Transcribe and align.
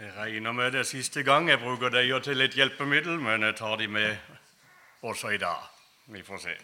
Jeg 0.00 0.16
regner 0.16 0.52
med 0.52 0.72
det 0.72 0.86
siste 0.86 1.22
gang 1.22 1.48
jeg 1.48 1.58
bruker 1.60 1.88
dem 1.92 2.22
til 2.22 2.40
et 2.40 2.54
hjelpemiddel, 2.56 3.18
men 3.20 3.42
jeg 3.42 3.56
tar 3.56 3.76
de 3.76 3.88
med 3.88 4.16
også 5.02 5.28
i 5.28 5.38
dag. 5.38 5.66
Vi 6.06 6.22
får 6.22 6.38
se. 6.38 6.54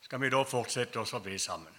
Skal 0.00 0.20
vi 0.20 0.28
da 0.28 0.42
fortsette 0.44 1.00
oss 1.00 1.14
å 1.16 1.22
be 1.24 1.38
sammen? 1.38 1.72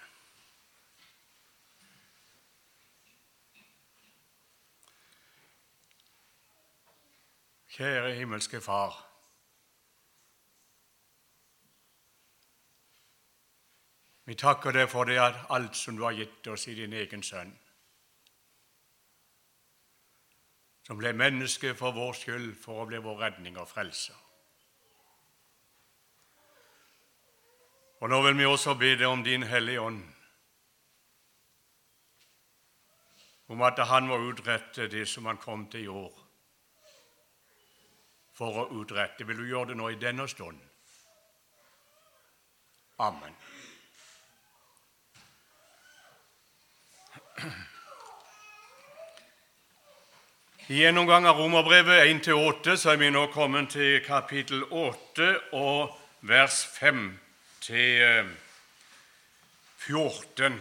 Kjære 7.78 8.16
himmelske 8.18 8.62
Far. 8.66 8.98
Vi 14.28 14.36
takker 14.36 14.76
deg 14.76 14.90
for 14.92 15.08
det 15.08 15.22
alt 15.24 15.76
som 15.80 15.96
du 15.96 16.04
har 16.04 16.16
gitt 16.18 16.48
oss 16.52 16.68
i 16.68 16.76
din 16.76 16.94
egen 16.94 17.24
sønn, 17.24 17.54
som 20.84 21.00
ble 21.00 21.14
menneske 21.16 21.72
for 21.80 21.96
vår 21.96 22.14
skyld, 22.16 22.50
for 22.60 22.84
å 22.84 22.88
bli 22.90 23.00
vår 23.04 23.22
redning 23.24 23.60
og 23.60 23.70
frelser. 23.72 24.20
Og 28.04 28.12
nå 28.12 28.20
vil 28.28 28.38
vi 28.38 28.46
også 28.46 28.76
be 28.78 28.92
deg 29.00 29.08
om 29.08 29.24
Din 29.26 29.48
Hellige 29.48 29.82
Ånd, 29.82 30.04
om 33.48 33.64
at 33.64 33.80
Han 33.80 34.12
må 34.12 34.20
utrette 34.28 34.92
det 34.92 35.08
som 35.08 35.26
Han 35.26 35.40
kom 35.42 35.70
til 35.72 35.88
jord 35.88 36.24
for 38.38 38.60
å 38.60 38.70
utrette. 38.76 39.26
Vil 39.26 39.40
du 39.40 39.48
gjøre 39.48 39.72
det 39.72 39.78
nå 39.80 39.90
i 39.90 40.02
denne 40.02 40.28
stund? 40.28 40.60
Amen. 43.00 43.34
I 50.68 50.82
gjennomgang 50.82 51.26
av 51.30 51.38
Romerbrevet 51.38 52.08
1-8 52.28 52.76
så 52.76 52.90
er 52.92 52.98
vi 53.00 53.10
nå 53.14 53.28
kommet 53.32 53.70
til 53.76 54.02
kapittel 54.06 54.64
8 54.66 55.28
og 55.56 55.94
vers 56.28 56.66
5 56.80 57.20
til 57.62 58.26
14. 59.86 60.46
Eh, 60.46 60.60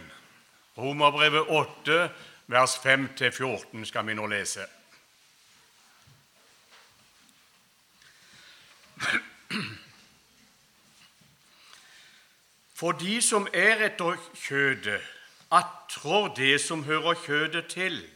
Romerbrevet 0.77 1.49
8, 1.49 2.09
vers 2.47 2.77
5-14 2.85 3.85
skal 3.89 4.05
vi 4.07 4.13
nå 4.13 4.29
lese. 4.29 4.67
For 12.77 12.93
de 12.93 13.21
som 13.25 13.47
er 13.53 13.81
etter 13.89 14.21
kjødet, 14.37 15.16
attrår 15.51 16.27
det 16.35 16.61
som 16.61 16.83
hører 16.83 17.13
kjødet 17.13 17.67
til. 17.67 18.09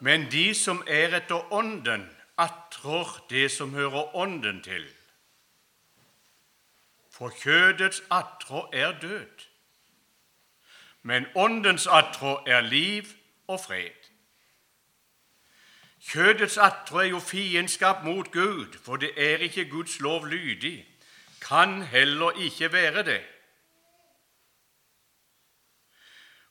Men 0.00 0.30
de 0.30 0.54
som 0.54 0.82
er 0.86 1.16
etter 1.16 1.52
Ånden, 1.52 2.10
attrår 2.38 3.26
det 3.30 3.50
som 3.50 3.74
hører 3.74 4.16
Ånden 4.16 4.62
til. 4.62 4.86
For 7.10 7.32
kjødets 7.34 8.02
attrå 8.10 8.68
er 8.72 9.00
død, 9.00 9.46
men 11.02 11.26
Åndens 11.34 11.86
attrå 11.86 12.42
er 12.46 12.60
liv 12.60 13.04
og 13.46 13.60
fred. 13.60 13.98
Kjødets 16.08 16.58
attrå 16.58 16.98
er 16.98 17.10
jo 17.10 17.18
fiendskap 17.18 18.04
mot 18.04 18.30
Gud, 18.32 18.78
for 18.84 18.96
det 18.96 19.10
er 19.16 19.36
ikke 19.36 19.70
Guds 19.70 20.00
lov 20.00 20.26
lydig, 20.26 20.86
kan 21.42 21.82
heller 21.82 22.30
ikke 22.30 22.72
være 22.72 23.02
det. 23.02 23.22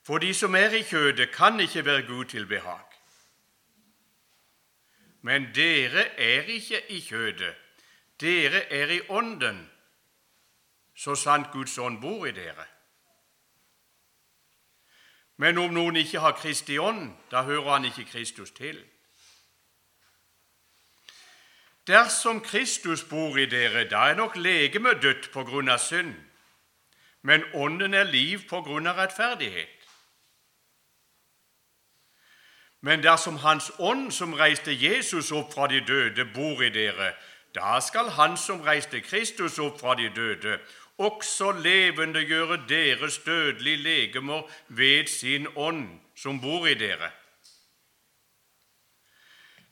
For 0.08 0.18
de 0.18 0.30
som 0.34 0.54
er 0.54 0.72
i 0.72 0.80
kjødet, 0.88 1.34
kan 1.36 1.60
ikke 1.60 1.84
være 1.84 2.02
Gud 2.02 2.24
til 2.24 2.46
behag. 2.46 2.84
Men 5.20 5.50
dere 5.54 6.06
er 6.16 6.48
ikke 6.48 6.80
i 6.90 7.00
kjødet, 7.00 7.54
dere 8.20 8.62
er 8.72 8.88
i 8.88 9.00
Ånden, 9.08 9.70
så 10.96 11.14
sant 11.14 11.52
Guds 11.52 11.78
ånd 11.78 12.00
bor 12.00 12.24
i 12.26 12.32
dere. 12.32 12.64
Men 15.36 15.58
om 15.58 15.76
noen 15.76 16.00
ikke 16.00 16.24
har 16.24 16.38
Kristi 16.40 16.78
ånd, 16.78 17.12
da 17.30 17.42
hører 17.42 17.70
han 17.70 17.84
ikke 17.84 18.08
Kristus 18.08 18.50
til. 18.50 18.80
Dersom 21.86 22.40
Kristus 22.40 23.04
bor 23.04 23.36
i 23.36 23.44
dere, 23.46 23.84
da 23.90 24.08
er 24.08 24.16
nok 24.16 24.40
legemet 24.40 25.02
dødt 25.02 25.28
på 25.36 25.44
grunn 25.44 25.68
av 25.68 25.84
synd, 25.84 26.14
men 27.22 27.44
ånden 27.52 27.94
er 27.94 28.08
liv 28.08 28.48
på 28.48 28.64
grunn 28.64 28.88
av 28.88 28.96
rettferdighet. 29.04 29.77
Men 32.80 33.02
dersom 33.02 33.36
Hans 33.36 33.72
ånd, 33.78 34.10
som 34.12 34.34
reiste 34.34 34.72
Jesus 34.72 35.32
opp 35.32 35.52
fra 35.54 35.66
de 35.66 35.80
døde, 35.80 36.24
bor 36.34 36.62
i 36.62 36.70
dere, 36.70 37.12
da 37.54 37.80
skal 37.80 38.10
Han 38.14 38.36
som 38.36 38.60
reiste 38.60 39.00
Kristus 39.00 39.58
opp 39.58 39.80
fra 39.80 39.94
de 39.98 40.10
døde, 40.14 40.58
også 40.98 41.52
levendegjøre 41.52 42.62
deres 42.68 43.18
dødelige 43.18 43.76
legemer 43.76 44.42
ved 44.68 45.06
sin 45.06 45.46
ånd, 45.56 46.00
som 46.16 46.40
bor 46.40 46.66
i 46.66 46.74
dere. 46.74 47.10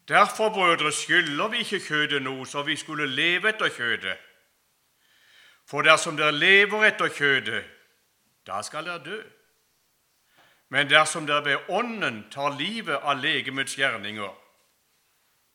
Derfor, 0.09 0.49
brødre, 0.49 0.93
skylder 0.93 1.49
vi 1.49 1.59
ikke 1.59 1.81
kjødet 1.81 2.23
noe, 2.23 2.47
så 2.47 2.63
vi 2.63 2.77
skulle 2.77 3.07
leve 3.07 3.49
etter 3.49 3.69
kjødet. 3.69 4.19
For 5.67 5.83
dersom 5.83 6.17
dere 6.17 6.33
lever 6.33 6.85
etter 6.87 7.11
kjødet, 7.11 7.65
da 8.47 8.63
skal 8.63 8.87
dere 8.87 9.03
dø. 9.03 9.19
Men 10.69 10.91
dersom 10.91 11.27
dere 11.27 11.45
ved 11.45 11.71
Ånden 11.71 12.25
tar 12.31 12.59
livet 12.59 12.97
av 12.97 13.21
legemets 13.23 13.77
gjerninger, 13.79 14.35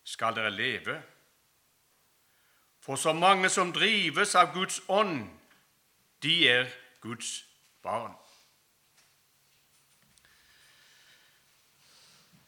skal 0.04 0.36
dere 0.36 0.52
leve. 0.56 1.02
For 2.82 2.96
så 2.96 3.14
mange 3.14 3.50
som 3.50 3.74
drives 3.74 4.36
av 4.36 4.54
Guds 4.54 4.82
ånd, 4.88 5.28
de 6.24 6.48
er 6.50 6.72
Guds 7.02 7.46
barn. 7.84 8.16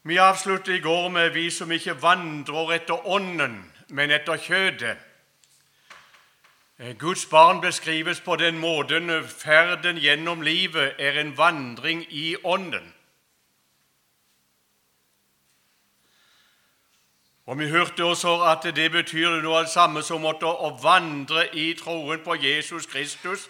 Vi 0.04 0.18
avsluttet 0.18 0.76
i 0.76 0.80
går 0.80 1.10
med 1.10 1.30
'Vi 1.34 1.50
som 1.50 1.72
ikke 1.72 2.02
vandrer 2.02 2.72
etter 2.72 3.08
Ånden, 3.08 3.74
men 3.90 4.12
etter 4.12 4.38
kjødet'. 4.38 5.13
Eh, 6.80 6.96
Guds 6.98 7.26
barn 7.26 7.62
beskrives 7.62 8.20
på 8.22 8.36
den 8.36 8.58
måten 8.58 9.12
ferden 9.28 9.98
gjennom 9.98 10.42
livet 10.42 10.96
er 10.98 11.20
en 11.20 11.38
vandring 11.38 12.06
i 12.10 12.36
Ånden. 12.44 12.94
Og 17.46 17.60
Vi 17.60 17.68
hørte 17.70 18.04
også 18.04 18.42
at 18.42 18.76
det 18.76 18.92
betyr 18.92 19.42
noe 19.42 19.58
av 19.58 19.64
det 19.64 19.72
samme 19.72 20.02
som 20.04 20.26
å 20.26 20.70
vandre 20.82 21.56
i 21.56 21.74
troen 21.74 22.24
på 22.24 22.36
Jesus 22.36 22.86
Kristus 22.86 23.50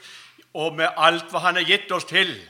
og 0.54 0.76
med 0.76 0.90
alt 0.98 1.30
hva 1.32 1.40
Han 1.40 1.56
har 1.56 1.64
gitt 1.64 1.92
oss 1.92 2.06
til. 2.06 2.42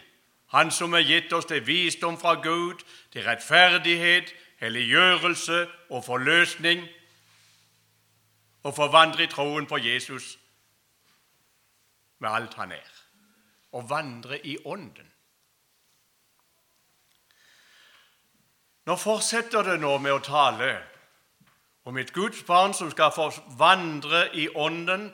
Han 0.48 0.72
som 0.72 0.94
har 0.94 1.02
gitt 1.02 1.34
oss 1.34 1.46
til 1.46 1.68
visdom 1.68 2.18
fra 2.18 2.34
Gud, 2.34 2.80
til 3.12 3.24
rettferdighet, 3.24 4.34
helliggjørelse 4.58 5.68
og 5.90 6.06
forløsning. 6.06 6.88
Og 8.64 8.76
forvandre 8.76 9.24
i 9.24 9.28
troen 9.28 9.66
på 9.66 9.78
Jesus 9.78 10.38
med 12.24 12.32
alt 12.32 12.54
han 12.54 12.72
er, 12.72 12.94
og 13.76 13.90
vandre 13.90 14.40
i 14.48 14.58
Ånden. 14.66 15.10
Nå 18.88 18.96
fortsetter 19.00 19.64
det 19.64 19.78
nå 19.80 19.98
med 20.04 20.12
å 20.12 20.24
tale 20.24 20.74
om 21.88 21.98
et 22.00 22.12
Guds 22.16 22.44
barn 22.48 22.76
som 22.76 22.92
skal 22.92 23.14
få 23.16 23.30
vandre 23.60 24.26
i 24.40 24.50
Ånden, 24.56 25.10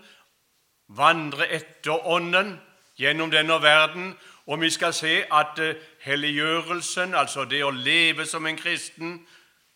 vandre 0.88 1.50
etter 1.54 2.08
Ånden 2.10 2.56
gjennom 2.98 3.34
denne 3.34 3.58
verden, 3.62 4.14
og 4.50 4.62
vi 4.62 4.70
skal 4.74 4.94
se 4.98 5.22
at 5.30 5.60
eh, 5.62 5.78
helliggjørelsen, 6.02 7.14
altså 7.14 7.46
det 7.46 7.62
å 7.64 7.70
leve 7.70 8.26
som 8.26 8.48
en 8.50 8.58
kristen, 8.58 9.20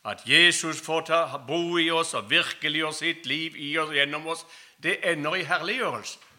at 0.03 0.25
Jesus 0.27 0.81
får 0.81 1.05
ta, 1.07 1.19
bo 1.47 1.77
i 1.79 1.91
oss 1.93 2.15
og 2.17 2.29
virkeliggjøre 2.33 2.97
sitt 2.97 3.29
liv 3.29 3.55
i 3.55 3.75
oss 3.77 3.93
gjennom 3.93 4.25
oss, 4.33 4.45
det 4.83 4.97
ender 5.13 5.37
i 5.37 5.45
herliggjørelsen 5.47 6.32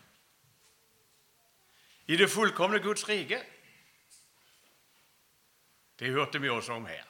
i 2.06 2.16
det 2.16 2.30
fullkomne 2.30 2.80
Guds 2.80 3.08
rike. 3.08 3.40
Det 5.98 6.10
hørte 6.12 6.40
vi 6.40 6.48
også 6.48 6.72
om 6.72 6.86
her. 6.86 7.04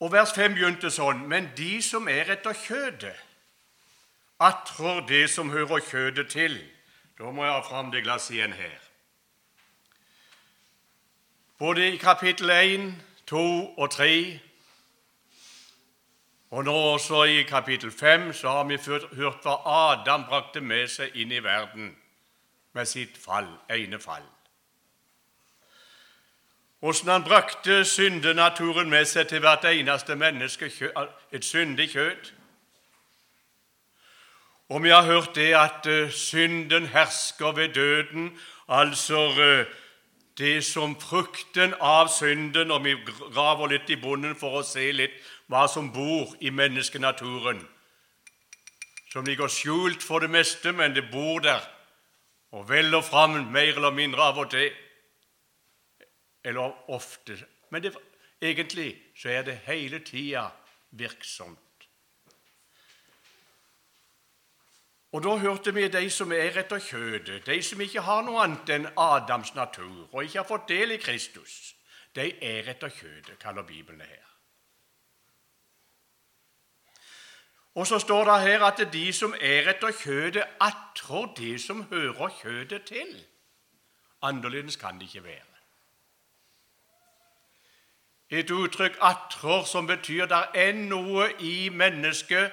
Og 0.00 0.12
Vers 0.12 0.34
5 0.34 0.54
begynte 0.54 0.90
sånn.: 0.90 1.22
Men 1.28 1.48
de 1.56 1.78
som 1.82 2.08
er 2.08 2.28
etter 2.34 2.52
kjødet, 2.52 3.16
attrår 4.40 5.06
det 5.08 5.30
som 5.30 5.50
hører 5.50 5.80
kjødet 5.80 6.28
til. 6.34 6.58
Da 7.18 7.30
må 7.30 7.44
jeg 7.44 7.54
ha 7.54 7.62
fram 7.62 7.92
det 7.92 8.02
glasset 8.02 8.34
igjen 8.34 8.52
her. 8.52 8.80
Både 11.58 11.86
i 11.92 11.96
kapittel 11.96 12.50
1, 12.50 12.88
2 13.30 13.44
og 13.78 13.90
3 13.90 14.40
Og 16.54 16.64
nå 16.64 16.72
også 16.72 17.22
i 17.24 17.42
kapittel 17.42 17.90
5 17.90 18.32
så 18.32 18.48
har 18.48 18.64
vi 18.64 18.76
hørt 19.16 19.42
hva 19.42 19.54
Adam 19.66 20.22
brakte 20.28 20.60
med 20.62 20.86
seg 20.86 21.16
inn 21.18 21.32
i 21.34 21.40
verden 21.42 21.88
med 22.78 22.86
sitt 22.86 23.16
fall, 23.18 23.48
ene 23.74 23.98
fall. 23.98 24.22
Åssen 26.82 27.10
han 27.10 27.26
brakte 27.26 27.80
syndenaturen 27.84 28.90
med 28.90 29.10
seg 29.10 29.26
til 29.32 29.42
hvert 29.42 29.66
eneste 29.66 30.14
menneske, 30.14 30.70
et 31.32 31.44
syndig 31.44 31.90
kjøtt. 31.96 32.30
Og 34.68 34.82
vi 34.82 34.94
har 34.94 35.10
hørt 35.10 35.34
det 35.34 35.50
at 35.58 35.90
uh, 35.90 36.10
synden 36.10 36.86
hersker 36.86 37.52
ved 37.52 37.74
døden, 37.74 38.30
altså 38.68 39.26
uh, 39.34 39.66
det 40.38 40.64
som 40.64 40.96
frukten 41.00 41.74
av 41.80 42.08
synden 42.10 42.70
Og 42.70 42.84
vi 42.84 42.94
graver 43.06 43.70
litt 43.70 43.90
i 43.90 43.98
bunnen 44.02 44.34
for 44.34 44.58
å 44.58 44.66
se 44.66 44.88
litt 44.92 45.14
hva 45.54 45.68
som 45.70 45.92
bor 45.94 46.32
i 46.42 46.50
menneskenaturen, 46.50 47.60
som 49.12 49.26
ligger 49.26 49.48
skjult 49.48 50.02
for 50.02 50.24
det 50.24 50.30
meste, 50.34 50.72
men 50.74 50.96
det 50.96 51.06
bor 51.12 51.38
der 51.44 51.62
og 52.54 52.66
veller 52.68 53.02
fram 53.02 53.36
mer 53.54 53.76
eller 53.76 53.94
mindre 53.94 54.22
av 54.22 54.40
og 54.42 54.50
til, 54.50 54.72
eller 56.44 56.90
ofte. 56.90 57.38
Men 57.70 57.82
det, 57.82 57.94
egentlig 58.42 58.88
så 59.18 59.30
er 59.30 59.46
det 59.46 59.60
hele 59.68 60.02
tida 60.06 60.48
virksomt. 60.90 61.60
Og 65.14 65.22
Da 65.22 65.36
hørte 65.38 65.74
vi 65.74 65.86
de 65.88 66.10
som 66.10 66.32
er 66.32 66.58
etter 66.58 66.82
kjødet, 66.82 67.46
de 67.46 67.62
som 67.62 67.80
ikke 67.80 68.02
har 68.02 68.26
noe 68.26 68.42
annet 68.42 68.70
enn 68.74 68.90
Adams 68.98 69.54
natur 69.54 70.08
og 70.10 70.24
ikke 70.24 70.40
har 70.40 70.48
fått 70.48 70.68
del 70.68 70.98
i 70.98 70.98
Kristus. 70.98 71.76
De 72.14 72.32
er 72.42 72.66
etter 72.74 72.90
kjødet, 72.90 73.38
kaller 73.38 73.62
Bibelen 73.62 74.02
her. 74.02 74.23
Og 77.74 77.86
så 77.86 77.98
står 77.98 78.24
det 78.24 78.42
her 78.42 78.64
at 78.64 78.92
de 78.92 79.12
som 79.12 79.34
er 79.40 79.70
etter 79.70 79.90
kjødet, 79.90 80.44
attrår 80.60 81.34
det 81.36 81.60
som 81.60 81.82
hører 81.90 82.28
kjødet 82.42 82.84
til. 82.84 83.26
Annerledes 84.22 84.76
kan 84.76 84.94
det 85.00 85.02
ikke 85.02 85.24
være. 85.24 85.54
Et 88.30 88.50
uttrykk 88.50 88.96
'attrår' 89.00 89.66
som 89.66 89.86
betyr 89.86 90.26
det 90.26 90.46
er 90.54 90.72
noe 90.72 91.32
i 91.40 91.68
mennesket 91.68 92.52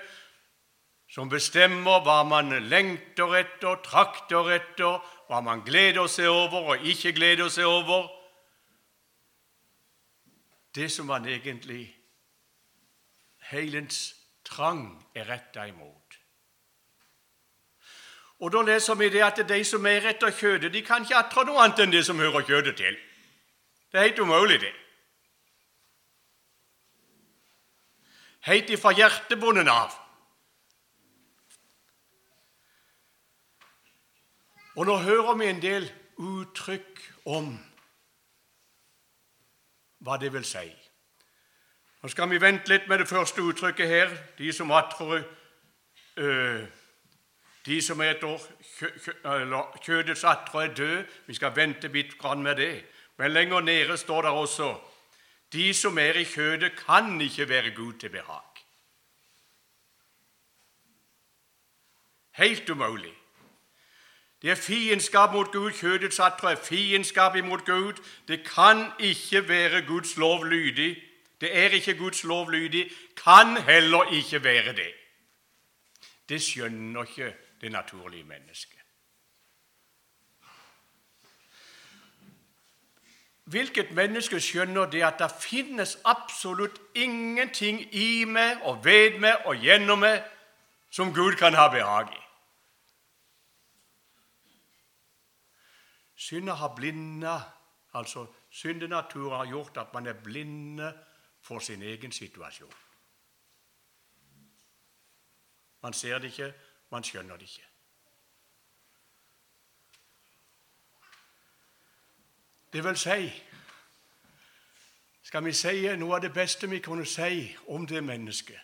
som 1.11 1.29
bestemmer 1.29 1.99
hva 2.05 2.23
man 2.23 2.53
lengter 2.69 3.33
etter, 3.35 3.75
trakter 3.83 4.51
etter, 4.55 4.99
hva 5.27 5.41
man 5.41 5.63
gleder 5.65 6.07
seg 6.07 6.27
over 6.27 6.71
og 6.71 6.85
ikke 6.87 7.11
gleder 7.11 7.49
seg 7.49 7.65
over. 7.65 8.07
Det 10.75 10.91
som 10.91 11.05
man 11.05 11.25
egentlig 11.25 11.97
Heilens 13.51 14.20
trang 14.43 15.05
er 15.15 15.29
retta 15.29 15.65
imot. 15.65 16.17
Og 18.41 18.51
Da 18.51 18.61
leser 18.61 18.95
vi 18.95 19.09
det 19.09 19.21
at 19.21 19.47
de 19.49 19.63
som 19.65 19.85
er 19.85 20.07
etter 20.09 20.31
kjødet, 20.31 20.73
de 20.73 20.81
kan 20.81 21.01
ikke 21.01 21.15
atre 21.15 21.45
noe 21.45 21.61
annet 21.61 21.79
enn 21.79 21.91
det 21.93 22.05
som 22.05 22.17
hører 22.17 22.41
kjødet 22.41 22.75
til. 22.77 22.97
Det 23.91 23.99
er 23.99 24.07
helt 24.07 24.19
umulig, 24.19 24.61
det. 24.61 24.73
Helt 28.41 28.69
ifra 28.69 28.91
hjertebunnen 28.97 29.69
av. 29.69 29.93
Og 34.75 34.87
nå 34.87 34.97
hører 34.97 35.35
vi 35.37 35.49
en 35.51 35.61
del 35.61 35.89
uttrykk 36.17 37.01
om 37.29 37.51
hva 40.01 40.17
det 40.17 40.31
vil 40.33 40.45
si. 40.47 40.65
Nå 42.01 42.09
skal 42.09 42.29
vi 42.29 42.41
vente 42.41 42.69
litt 42.71 42.87
med 42.89 42.99
det 42.99 43.07
første 43.07 43.41
uttrykket 43.41 43.87
her. 43.87 44.13
De 44.37 44.53
som 44.53 44.71
atrer 44.71 45.23
øh, 46.17 46.63
De 47.65 47.81
som 47.81 48.01
eter 48.01 48.41
kjø, 48.77 48.87
kjø, 49.03 49.59
kjødets 49.85 50.23
atre 50.23 50.63
er 50.63 50.73
død. 50.73 51.03
Vi 51.27 51.33
skal 51.33 51.55
vente 51.55 51.87
litt 51.87 52.15
med 52.37 52.55
det. 52.55 52.85
Men 53.17 53.31
lenger 53.31 53.61
nede 53.61 53.97
står 53.97 54.21
det 54.21 54.31
også 54.31 54.79
de 55.53 55.73
som 55.73 55.97
er 55.97 56.13
i 56.13 56.23
kjødet, 56.23 56.71
kan 56.87 57.21
ikke 57.21 57.49
være 57.49 57.75
Gud 57.75 57.93
til 57.93 58.09
behag. 58.09 58.41
Helt 62.31 62.69
umulig. 62.69 63.13
Det 64.41 64.51
er 64.51 64.55
fiendskap 64.55 65.33
mot 65.33 65.51
Gud. 65.51 65.71
Kjødets 65.71 66.19
atre 66.19 66.51
er 66.51 66.55
fiendskap 66.55 67.35
imot 67.35 67.65
Gud. 67.65 67.93
Det 68.27 68.47
kan 68.47 68.91
ikke 68.99 69.47
være 69.47 69.85
Guds 69.85 70.17
lov 70.17 70.45
lydig 70.45 71.10
det 71.41 71.57
er 71.57 71.69
ikke 71.69 71.97
Guds 71.97 72.23
lov 72.23 72.51
lydig, 72.51 72.91
kan 73.23 73.57
heller 73.57 74.13
ikke 74.13 74.43
være 74.43 74.73
det. 74.73 74.93
Det 76.29 76.41
skjønner 76.41 77.03
ikke 77.03 77.35
det 77.61 77.71
naturlige 77.71 78.23
mennesket. 78.23 78.79
Hvilket 83.43 83.91
menneske 83.91 84.39
skjønner 84.39 84.85
det 84.85 85.01
at 85.03 85.19
det 85.19 85.31
finnes 85.41 85.97
absolutt 86.05 86.77
ingenting 86.95 87.81
i 87.93 88.23
meg 88.23 88.61
og 88.63 88.85
ved 88.85 89.17
meg 89.19 89.45
og 89.45 89.57
gjennom 89.59 89.99
meg 90.05 90.21
som 90.91 91.11
Gud 91.13 91.35
kan 91.35 91.57
ha 91.57 91.67
behag 91.73 92.13
i? 92.13 92.21
Synda 96.15 96.53
har 96.53 96.75
blinda, 96.75 97.39
altså 97.93 98.27
syndenaturen 98.49 99.37
har 99.37 99.45
gjort 99.49 99.77
at 99.77 99.93
man 99.93 100.07
er 100.07 100.13
blinde 100.13 100.93
for 101.51 101.59
sin 101.59 101.81
egen 101.81 102.11
situasjon. 102.11 102.73
Man 105.81 105.93
ser 105.93 106.19
det 106.19 106.27
ikke, 106.27 106.53
man 106.91 107.03
skjønner 107.03 107.35
det 107.35 107.43
ikke. 107.43 107.65
Det 112.73 112.83
vil 112.83 112.97
si 112.97 113.33
Skal 115.23 115.43
vi 115.43 115.53
si 115.53 115.95
noe 115.95 116.15
av 116.15 116.21
det 116.23 116.31
beste 116.33 116.69
vi 116.69 116.79
kunne 116.79 117.05
si 117.05 117.51
om 117.67 117.87
det 117.87 118.03
mennesket, 118.03 118.59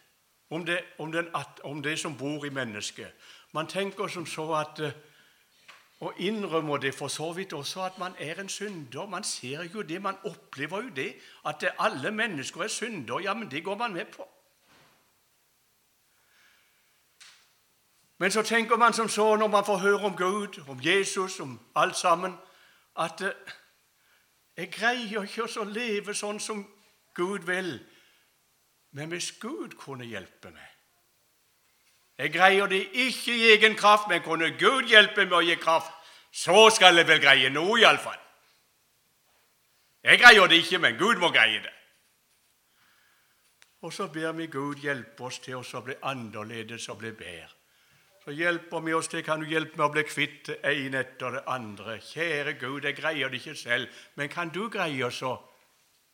om 0.50 0.68
om 0.98 1.14
om 1.64 1.84
det 1.84 2.00
som 2.00 2.18
bor 2.18 2.46
i 2.46 2.50
mennesket 2.50 3.12
Man 3.54 3.68
tenker 3.68 4.08
som 4.08 4.26
så 4.26 4.54
at 4.54 4.96
og 6.00 6.14
innrømmer 6.18 6.78
det 6.78 6.96
for 6.96 7.08
så 7.08 7.34
vidt 7.34 7.54
også 7.54 7.82
at 7.82 7.98
man 7.98 8.16
er 8.20 8.42
en 8.42 8.50
synder. 8.50 9.08
Man 9.08 9.24
ser 9.24 9.64
jo 9.64 9.82
det, 9.82 10.02
man 10.02 10.16
opplever 10.24 10.82
jo 10.82 10.90
det, 10.90 11.16
at 11.46 11.64
alle 11.80 12.12
mennesker 12.12 12.62
er 12.62 12.68
synder. 12.68 13.20
Ja, 13.20 13.34
men 13.34 13.52
det 13.52 13.64
går 13.64 13.78
man 13.78 13.94
med 13.94 14.06
på. 14.06 14.28
Men 18.18 18.32
så 18.32 18.42
tenker 18.42 18.78
man 18.78 18.94
som 18.94 19.10
så 19.10 19.36
når 19.36 19.48
man 19.48 19.66
får 19.66 19.78
høre 19.78 20.06
om 20.06 20.16
Gud, 20.18 20.70
om 20.70 20.80
Jesus, 20.84 21.40
om 21.40 21.60
alt 21.76 21.96
sammen, 21.96 22.34
at 22.98 23.22
eh, 23.22 23.54
jeg 24.58 24.72
greier 24.72 25.24
ikke 25.24 25.46
å 25.62 25.64
leve 25.64 26.14
sånn 26.14 26.40
som 26.40 26.66
Gud 27.14 27.46
vil. 27.46 27.78
Men 28.92 29.10
hvis 29.10 29.32
Gud 29.42 29.78
kunne 29.78 30.06
hjelpe 30.06 30.50
meg 30.50 30.77
jeg 32.18 32.34
greier 32.34 32.66
det 32.68 32.82
ikke 32.94 33.34
i 33.34 33.50
egen 33.54 33.76
kraft, 33.76 34.08
men 34.10 34.24
kunne 34.26 34.50
Gud 34.58 34.90
hjelpe 34.90 35.26
meg 35.26 35.38
å 35.38 35.46
gi 35.46 35.58
kraft, 35.62 35.92
så 36.34 36.70
skal 36.74 36.98
jeg 36.98 37.08
vel 37.08 37.22
greie 37.22 37.50
noe, 37.54 37.80
iallfall. 37.80 38.18
Jeg 40.04 40.22
greier 40.22 40.48
det 40.48 40.62
ikke, 40.64 40.80
men 40.80 40.98
Gud 40.98 41.22
må 41.22 41.30
greie 41.36 41.60
det. 41.62 41.74
Og 43.86 43.94
så 43.94 44.08
ber 44.08 44.32
vi 44.38 44.48
Gud 44.48 44.82
hjelpe 44.82 45.28
oss 45.28 45.38
til 45.44 45.60
å 45.62 45.82
bli 45.86 45.98
annerledes 46.10 46.88
og 46.90 47.02
bli 47.04 47.12
bedre. 47.12 47.54
Så 48.24 48.34
hjelper 48.36 48.82
vi 48.84 48.94
oss 48.94 49.08
til, 49.08 49.24
kan 49.24 49.40
du 49.40 49.48
hjelpe 49.48 49.78
meg 49.78 49.86
å 49.86 49.94
bli 49.94 50.04
kvitt 50.04 50.50
det 50.50 50.58
ene 50.68 51.04
etter 51.06 51.38
det 51.38 51.44
andre. 51.48 52.00
Kjære 52.04 52.58
Gud, 52.60 52.84
jeg 52.84 52.98
greier 52.98 53.30
det 53.30 53.40
ikke 53.40 53.56
selv, 53.56 54.02
men 54.16 54.30
kan 54.34 54.50
du 54.50 54.66
greie 54.74 55.06
oss 55.06 55.22
å 55.24 55.36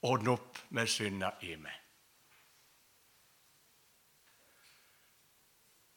ordne 0.06 0.36
opp 0.36 0.60
med 0.76 0.92
synda 0.92 1.32
i 1.42 1.56
meg? 1.56 1.83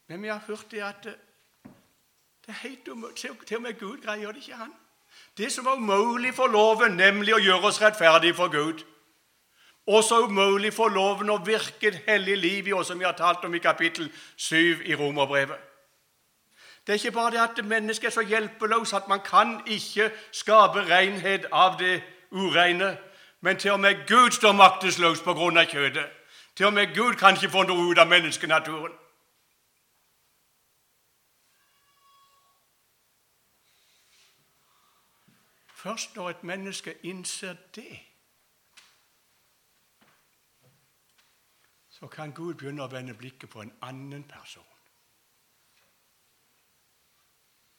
Men 0.08 0.22
vi 0.22 0.28
har 0.28 0.40
hørt 0.46 0.70
det 0.70 0.82
at 0.82 1.04
det 1.04 2.48
er 2.48 2.52
helt 2.52 2.88
umulig. 2.88 3.16
Til 3.46 3.56
og 3.56 3.62
med 3.62 3.78
Gud 3.78 4.02
greier 4.02 4.32
det 4.32 4.36
ikke, 4.36 4.54
han. 4.54 4.72
Det 5.38 5.52
som 5.52 5.64
var 5.64 5.75
umulig 5.75 6.34
for 6.34 6.46
loven, 6.46 6.92
nemlig 6.96 7.34
å 7.34 7.40
gjøre 7.42 7.70
oss 7.70 7.82
rettferdige 7.82 8.34
for 8.34 8.48
Gud. 8.48 8.84
Også 9.86 10.20
umulig 10.26 10.72
for 10.75 10.88
loven 10.88 11.30
å 11.30 11.40
virke 11.46 11.88
et 11.88 12.02
hellig 12.06 12.36
liv 12.38 12.68
i 12.68 12.72
oss, 12.72 12.86
som 12.86 12.98
vi 12.98 13.04
har 13.04 13.16
talt 13.18 13.44
om 13.44 13.54
i 13.54 13.62
kapittel 13.62 14.10
7 14.36 14.82
i 14.84 14.94
Romerbrevet. 14.94 15.58
Det 16.86 16.92
er 16.92 16.98
ikke 16.98 17.10
bare 17.10 17.30
det 17.30 17.40
at 17.42 17.64
mennesket 17.64 18.06
er 18.06 18.14
så 18.14 18.22
hjelpeløst 18.22 18.94
at 18.94 19.08
man 19.08 19.20
kan 19.20 19.60
ikke 19.66 20.10
skape 20.32 20.84
renhet 20.86 21.46
av 21.52 21.78
det 21.78 22.02
ureine, 22.30 22.96
men 23.40 23.56
til 23.56 23.70
og 23.70 23.80
med 23.80 24.06
Gud 24.06 24.30
står 24.30 24.52
maktesløs 24.52 25.22
på 25.22 25.34
grunn 25.34 25.58
av 25.58 25.66
kjødet. 25.66 26.06
Til 26.56 26.66
og 26.66 26.72
med 26.72 26.94
Gud 26.94 27.14
kan 27.14 27.34
ikke 27.34 27.50
få 27.50 27.62
noe 27.66 27.90
ut 27.90 27.98
av 27.98 28.08
menneskenaturen. 28.08 28.94
Først 35.87 36.16
når 36.16 36.31
et 36.31 36.45
menneske 36.45 36.99
innser 37.02 37.57
det, 37.75 38.00
så 41.88 42.07
kan 42.07 42.33
Gud 42.35 42.55
begynne 42.55 42.83
å 42.83 42.90
vende 42.90 43.14
blikket 43.14 43.52
på 43.52 43.62
en 43.62 43.71
annen 43.87 44.25
person. 44.26 44.66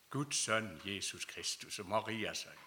Guds 0.10 0.40
sønn 0.40 0.70
Jesus 0.86 1.26
Kristus 1.28 1.80
og 1.84 1.90
Marias 1.92 2.46
sønn. 2.46 2.62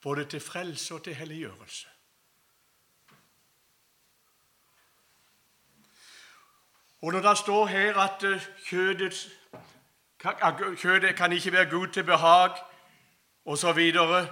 Både 0.00 0.24
til 0.24 0.40
frelse 0.40 0.94
og 0.94 1.04
til 1.04 1.14
helliggjørelse. 1.14 1.92
Og 7.02 7.12
når 7.12 7.28
det 7.28 7.36
står 7.38 7.66
her 7.66 8.00
at 8.06 8.24
eh, 8.24 8.48
kjødet 10.76 11.16
kan 11.16 11.32
ikke 11.32 11.52
være 11.52 11.70
Gud 11.70 11.86
til 11.86 12.04
behag, 12.04 12.50
osv., 13.44 13.60
så, 13.60 13.72
videre, 13.72 14.28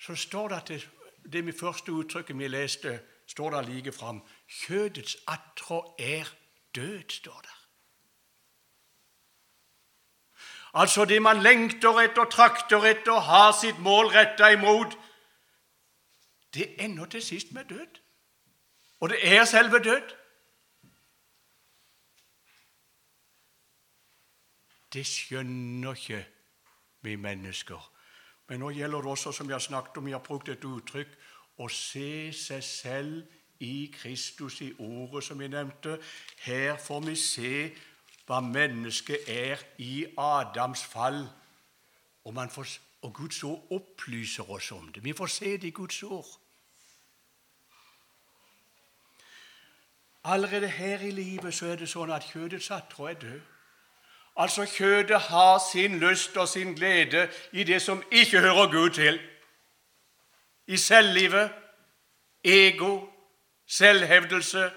så 0.00 0.14
står 0.14 0.48
det 0.48 0.56
at 0.56 0.68
det, 0.68 1.44
det 1.44 1.54
første 1.60 1.92
uttrykket 1.92 2.38
vi 2.38 2.48
leste, 2.48 3.00
står 3.26 3.50
det 3.50 3.68
like 3.68 3.92
fram. 3.92 4.22
Kjødets 4.48 5.16
attrå 5.26 5.94
er 5.98 6.24
død, 6.74 7.10
står 7.10 7.40
der. 7.40 7.58
Altså 10.74 11.04
det 11.04 11.22
man 11.22 11.42
lengter 11.42 12.00
etter, 12.00 12.24
trakter 12.24 12.84
etter, 12.84 13.20
har 13.20 13.52
sitt 13.52 13.78
mål 13.78 14.06
retta 14.06 14.48
imot, 14.48 14.98
det 16.54 16.84
ender 16.84 17.04
til 17.04 17.22
sist 17.22 17.52
med 17.52 17.64
død. 17.64 18.00
Og 19.00 19.08
det 19.08 19.18
er 19.22 19.44
selve 19.44 19.78
død. 19.78 20.14
Det 24.92 25.04
skjønner 25.06 25.94
ikke 25.94 26.24
vi 27.04 27.16
mennesker. 27.16 27.90
Men 28.48 28.62
nå 28.62 28.70
gjelder 28.72 29.04
det 29.04 29.10
også, 29.10 29.32
som 29.32 29.48
vi 29.48 29.52
har 29.52 29.60
snakket 29.60 29.96
om, 29.96 30.06
vi 30.06 30.16
har 30.16 30.24
brukt 30.24 30.48
et 30.48 30.64
uttrykk, 30.64 31.10
å 31.58 31.68
se 31.68 32.32
seg 32.32 32.64
selv 32.64 33.62
i 33.64 33.90
Kristus, 33.92 34.60
i 34.62 34.72
ordet 34.78 35.24
som 35.24 35.38
vi 35.38 35.48
nevnte. 35.48 35.98
Her 36.46 36.78
får 36.80 37.00
vi 37.06 37.16
se 37.18 37.52
hva 38.28 38.40
mennesket 38.44 39.28
er 39.28 39.64
i 39.82 40.06
Adams 40.16 40.84
fall. 40.84 41.24
Og, 42.24 42.40
får, 42.52 42.78
og 43.02 43.14
Guds 43.14 43.42
ord 43.44 43.72
opplyser 43.72 44.50
oss 44.50 44.72
om 44.72 44.92
det. 44.92 45.04
Vi 45.04 45.12
får 45.12 45.26
se 45.26 45.56
det 45.56 45.68
i 45.68 45.76
Guds 45.76 46.02
ord. 46.02 46.28
Allerede 50.24 50.68
her 50.68 51.00
i 51.00 51.10
livet 51.10 51.54
så 51.54 51.72
er 51.72 51.78
det 51.80 51.88
sånn 51.88 52.12
at 52.12 52.26
kjødets 52.28 52.70
attrå 52.74 53.08
er 53.08 53.20
død. 53.22 53.40
Altså 54.38 54.66
kjødet 54.66 55.20
har 55.20 55.58
sin 55.72 55.98
lyst 55.98 56.36
og 56.36 56.48
sin 56.48 56.74
glede 56.74 57.30
i 57.52 57.64
det 57.64 57.82
som 57.82 58.02
ikke 58.10 58.40
hører 58.40 58.70
Gud 58.70 58.90
til. 58.90 59.20
I 60.66 60.76
selvlivet, 60.76 61.52
ego, 62.44 63.06
selvhevdelse, 63.66 64.70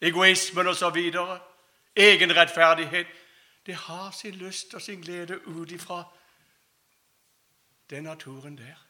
egoismen 0.00 0.66
osv. 0.66 1.14
Egenrettferdighet. 1.96 3.06
Det 3.66 3.74
har 3.74 4.10
sin 4.10 4.34
lyst 4.34 4.74
og 4.74 4.82
sin 4.82 5.00
glede 5.00 5.48
ut 5.48 5.70
ifra 5.70 6.04
den 7.90 8.02
naturen 8.02 8.58
der. 8.58 8.86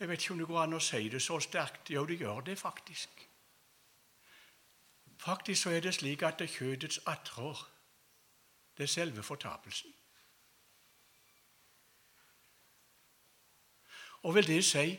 Jeg 0.00 0.08
vet 0.08 0.22
ikke 0.22 0.32
om 0.32 0.38
det 0.38 0.46
går 0.46 0.62
an 0.62 0.72
å 0.72 0.80
si 0.80 1.08
det 1.08 1.22
så 1.22 1.38
sterkt. 1.40 1.90
Jo, 1.90 2.06
det 2.06 2.18
gjør 2.18 2.40
det 2.40 2.58
faktisk. 2.58 3.28
Faktisk 5.18 5.62
så 5.62 5.70
er 5.70 5.80
det 5.80 5.94
slik 5.94 6.22
at 6.22 6.38
det 6.38 6.50
kjødets 6.50 7.00
attrår, 7.06 7.68
det 8.76 8.82
er 8.82 8.88
selve 8.88 9.22
fortapelsen. 9.22 9.90
Og 14.22 14.34
vil 14.34 14.46
det 14.46 14.64
si 14.64 14.98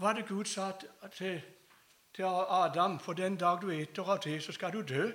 Hva 0.00 0.14
det 0.16 0.28
Gud 0.28 0.44
sa 0.44 0.72
til, 1.12 1.42
til 2.14 2.24
Adam? 2.24 3.00
For 3.00 3.12
den 3.12 3.36
dag 3.36 3.60
du 3.60 3.68
eter 3.70 4.08
av 4.08 4.22
det, 4.24 4.42
så 4.42 4.52
skal 4.52 4.72
du 4.72 4.80
dø. 4.82 5.10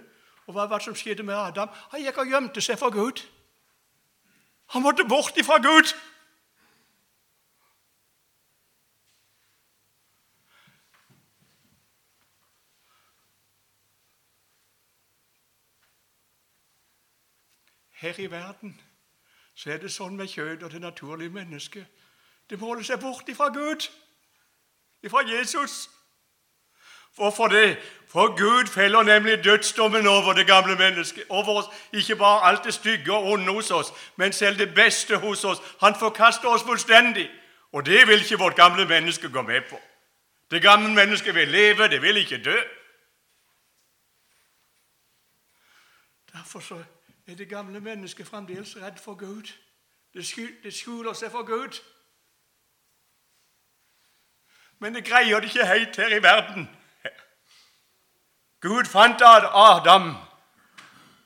Og 0.46 0.54
hva 0.54 0.68
var 0.70 0.78
det 0.78 0.86
som 0.86 0.96
skjedde 0.96 1.24
med 1.24 1.34
Adam? 1.36 1.70
Han 1.90 2.04
gikk 2.06 2.18
og 2.22 2.30
gjemte 2.30 2.62
seg 2.62 2.78
for 2.78 2.94
Gud. 2.94 3.24
Han 4.76 4.86
måtte 4.86 5.08
bort 5.10 5.38
ifra 5.38 5.58
Gud. 5.58 5.90
Her 18.06 18.20
i 18.20 18.32
verden 18.32 18.82
så 19.56 19.72
er 19.72 19.80
det 19.82 19.90
sånn 19.90 20.14
med 20.14 20.30
kjød 20.30 20.64
og 20.64 20.72
det 20.72 20.82
naturlige 20.82 21.32
mennesket. 21.34 21.86
Det 22.50 22.60
måler 22.62 22.84
seg 22.86 23.00
bort 23.02 23.30
ifra 23.32 23.48
Gud, 23.50 23.88
ifra 25.02 25.24
Jesus. 25.26 25.88
Hvorfor 27.16 27.48
det? 27.48 27.80
For 28.08 28.36
Gud 28.38 28.68
feller 28.70 29.04
nemlig 29.04 29.44
dødsdommen 29.44 30.08
over 30.08 30.34
det 30.38 30.46
gamle 30.48 30.76
mennesket. 30.76 31.24
Over 31.30 31.58
oss, 31.64 31.66
Ikke 31.94 32.16
bare 32.16 32.44
alt 32.44 32.64
det 32.64 32.74
stygge 32.74 33.14
og 33.14 33.24
onde 33.26 33.54
hos 33.54 33.72
oss, 33.72 33.94
men 34.16 34.34
selv 34.34 34.58
det 34.58 34.76
beste 34.76 35.18
hos 35.18 35.44
oss. 35.44 35.62
Han 35.80 35.96
forkaster 35.96 36.50
oss 36.50 36.64
fullstendig. 36.64 37.30
Og 37.72 37.86
det 37.86 38.08
vil 38.08 38.22
ikke 38.22 38.38
vårt 38.38 38.56
gamle 38.56 38.86
menneske 38.86 39.32
gå 39.32 39.42
med 39.42 39.62
på. 39.70 39.82
Det 40.52 40.62
gamle 40.62 40.94
mennesket 40.94 41.36
vil 41.36 41.48
leve, 41.48 41.88
det 41.88 42.02
vil 42.02 42.18
ikke 42.18 42.44
dø. 42.44 42.60
Derfor 46.34 46.60
så 46.60 46.84
er 47.28 47.36
det 47.36 47.50
gamle 47.50 47.80
mennesket 47.80 48.28
fremdeles 48.28 48.78
redd 48.78 48.98
for 48.98 49.16
Gud. 49.16 49.52
Det 50.14 50.74
skjuler 50.74 51.14
seg 51.14 51.32
for 51.32 51.44
Gud. 51.44 51.82
Men 54.80 54.96
det 54.96 55.06
greier 55.06 55.40
det 55.40 55.50
ikke 55.50 55.66
helt 55.66 55.96
her 55.96 56.16
i 56.18 56.24
verden. 56.24 56.70
Gud 58.62 58.86
fant 58.86 59.22
Adam. 59.22 60.16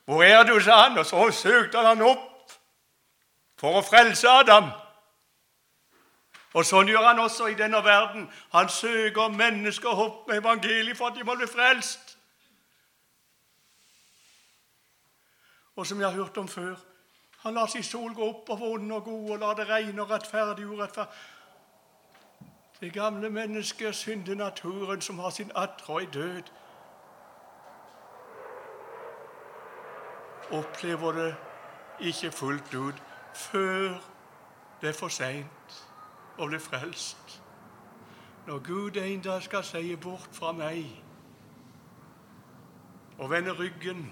Hvor 0.06 0.24
er 0.24 0.44
du, 0.44 0.60
sa 0.60 0.76
han, 0.84 0.98
og 0.98 1.06
så 1.06 1.32
søkte 1.32 1.78
han 1.78 2.02
opp 2.02 2.52
for 3.60 3.78
å 3.78 3.84
frelse 3.86 4.30
Adam. 4.30 4.72
Og 6.58 6.66
Sånn 6.66 6.90
gjør 6.90 7.06
han 7.12 7.20
også 7.22 7.52
i 7.52 7.58
denne 7.58 7.84
verden. 7.86 8.26
Han 8.56 8.70
søker 8.70 9.30
mennesker 9.30 9.90
opp 9.90 10.28
med 10.28 10.42
evangeliet 10.42 10.98
for 10.98 11.12
at 11.12 11.20
de 11.20 11.24
må 11.24 11.36
bli 11.38 11.48
frelst. 11.48 12.09
Og 15.80 15.88
som 15.88 16.00
jeg 16.00 16.10
har 16.10 16.16
hørt 16.16 16.38
om 16.38 16.48
før 16.48 16.76
Han 17.40 17.54
lar 17.54 17.66
sin 17.66 17.84
sol 17.84 18.14
gå 18.16 18.26
opp 18.30 18.50
over 18.50 18.74
ond 18.74 18.92
og 18.92 19.04
gode 19.04 19.34
og 19.34 19.40
lar 19.40 19.54
det 19.56 19.70
regne 19.70 20.02
og 20.02 20.10
rettferdig 20.12 20.66
og 20.66 20.74
urettferdig. 20.74 21.14
Det 22.82 22.94
gamle 22.94 23.30
mennesket, 23.30 23.96
syndenaturen, 23.96 25.02
som 25.02 25.20
har 25.20 25.30
sin 25.30 25.52
attrå 25.56 26.00
i 26.00 26.06
død, 26.06 26.42
opplever 30.52 31.12
det 31.12 31.36
ikke 32.00 32.32
fullt 32.32 32.74
ut 32.74 33.02
før 33.36 33.90
det 34.82 34.90
er 34.90 35.00
for 35.00 35.08
seint 35.08 35.82
å 36.38 36.48
bli 36.48 36.60
frelst. 36.60 37.42
Når 38.48 38.60
Gud 38.68 38.98
en 38.98 39.22
dag 39.22 39.44
skal 39.44 39.64
si 39.64 39.96
bort 39.96 40.30
fra 40.36 40.52
meg 40.52 41.04
og 43.18 43.30
vende 43.32 43.56
ryggen 43.56 44.10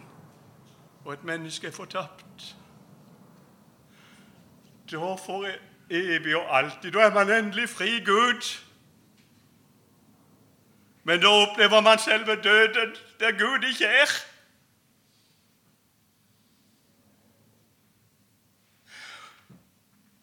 og 1.07 1.13
et 1.13 1.23
menneske 1.23 1.67
er 1.67 1.71
fortapt. 1.71 2.55
Da 4.91 4.97
får 4.97 5.47
evig 5.89 6.35
og 6.35 6.57
alltid. 6.57 6.91
Da 6.91 6.99
er 6.99 7.13
man 7.13 7.31
endelig 7.31 7.69
fri 7.69 7.99
Gud. 8.05 8.57
Men 11.03 11.19
da 11.19 11.27
opplever 11.27 11.81
man 11.81 11.99
selve 11.99 12.35
døden, 12.35 12.95
der 13.19 13.31
Gud 13.31 13.67
ikke 13.69 13.85
er. 13.85 14.09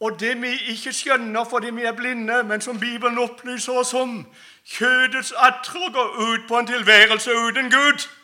Og 0.00 0.20
det 0.20 0.42
vi 0.42 0.52
ikke 0.68 0.92
skjønner 0.92 1.44
fordi 1.44 1.70
vi 1.70 1.82
er 1.82 1.92
blinde, 1.92 2.42
men 2.42 2.60
som 2.60 2.80
Bibelen 2.80 3.18
opplyser 3.18 3.72
oss 3.72 3.94
om 3.94 4.26
Kjødets 4.64 5.32
attrå 5.32 5.92
går 5.92 6.16
ut 6.18 6.48
på 6.48 6.58
en 6.58 6.66
tilværelse 6.66 7.30
uten 7.30 7.70
Gud. 7.70 8.23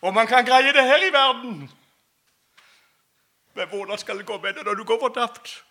Og 0.00 0.14
man 0.14 0.26
kan 0.26 0.44
greie 0.44 0.72
det 0.72 0.84
her 0.84 1.08
i 1.08 1.12
verden. 1.12 1.70
Men 3.54 3.68
hvordan 3.68 3.98
skal 3.98 4.18
det 4.18 4.26
gå 4.26 4.40
med 4.40 4.54
det 4.54 4.64
når 4.64 4.74
du 4.74 4.84
går 4.84 5.00
fortapt? 5.00 5.64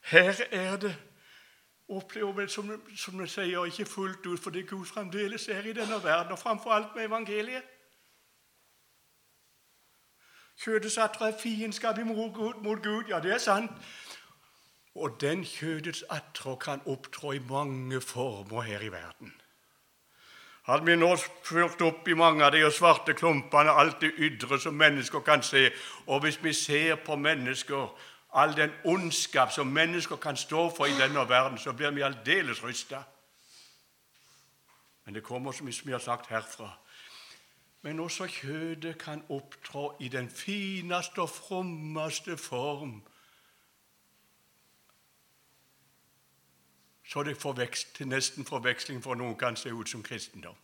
Her 0.00 0.34
er 0.50 0.76
det 0.76 0.96
opplever 1.88 2.46
som, 2.46 2.70
som 2.96 3.18
vi 3.18 3.26
sier, 3.28 3.64
ikke 3.66 3.86
fullt 3.86 4.26
ut 4.26 4.40
fordi 4.40 4.62
Gud 4.62 4.86
fremdeles 4.86 5.48
er 5.48 5.66
i 5.66 5.74
denne 5.74 5.98
verden, 6.04 6.32
og 6.32 6.38
framfor 6.38 6.70
alt 6.70 6.94
med 6.94 7.04
evangeliet. 7.04 7.62
Kjødets 10.60 10.98
atre 10.98 11.30
er 11.32 11.38
fiendskap 11.40 11.98
imot 11.98 12.62
mot 12.62 12.82
Gud. 12.82 13.04
Ja, 13.08 13.20
det 13.20 13.32
er 13.32 13.38
sant. 13.38 13.70
Og 14.94 15.20
den 15.20 15.44
kjødets 15.44 16.02
atre 16.10 16.56
kan 16.56 16.82
opptrå 16.86 17.32
i 17.32 17.38
mange 17.38 18.00
former 18.00 18.62
her 18.62 18.80
i 18.80 18.92
verden. 18.92 19.39
Hadde 20.70 20.86
vi 20.86 20.94
nå 20.94 21.16
ført 21.42 21.80
opp 21.82 22.06
i 22.06 22.14
mange 22.14 22.44
av 22.46 22.52
de 22.54 22.60
svarte 22.70 23.14
klumpene 23.18 23.72
alt 23.74 24.04
det 24.04 24.12
ydre 24.22 24.58
som 24.62 24.76
mennesker 24.78 25.24
kan 25.26 25.42
se, 25.42 25.64
og 26.06 26.22
hvis 26.22 26.38
vi 26.44 26.52
ser 26.54 27.00
på 27.02 27.16
mennesker, 27.18 27.88
all 28.38 28.54
den 28.54 28.70
ondskap 28.86 29.50
som 29.50 29.66
mennesker 29.66 30.20
kan 30.22 30.36
stå 30.36 30.68
for 30.76 30.86
i 30.86 30.94
denne 30.94 31.24
verden, 31.28 31.58
så 31.58 31.72
blir 31.72 31.90
vi 31.90 32.06
aldeles 32.06 32.62
rysta. 32.62 33.02
Men 35.04 35.14
det 35.14 35.24
kommer, 35.26 35.52
som 35.52 35.66
vi 35.66 35.92
har 35.92 35.98
sagt, 35.98 36.30
herfra. 36.30 36.70
Men 37.82 38.00
også 38.00 38.28
kjødet 38.30 38.98
kan 38.98 39.24
opptrå 39.28 39.96
i 40.00 40.08
den 40.08 40.30
fineste 40.30 41.22
og 41.22 41.30
frommeste 41.30 42.36
form. 42.36 43.02
Så 47.12 47.22
det 47.22 47.38
til 47.94 48.08
nesten 48.08 48.44
forveksling 48.44 49.02
for 49.02 49.14
noen 49.18 49.34
kan 49.36 49.56
se 49.56 49.72
ut 49.74 49.88
som 49.88 50.02
kristendom. 50.02 50.54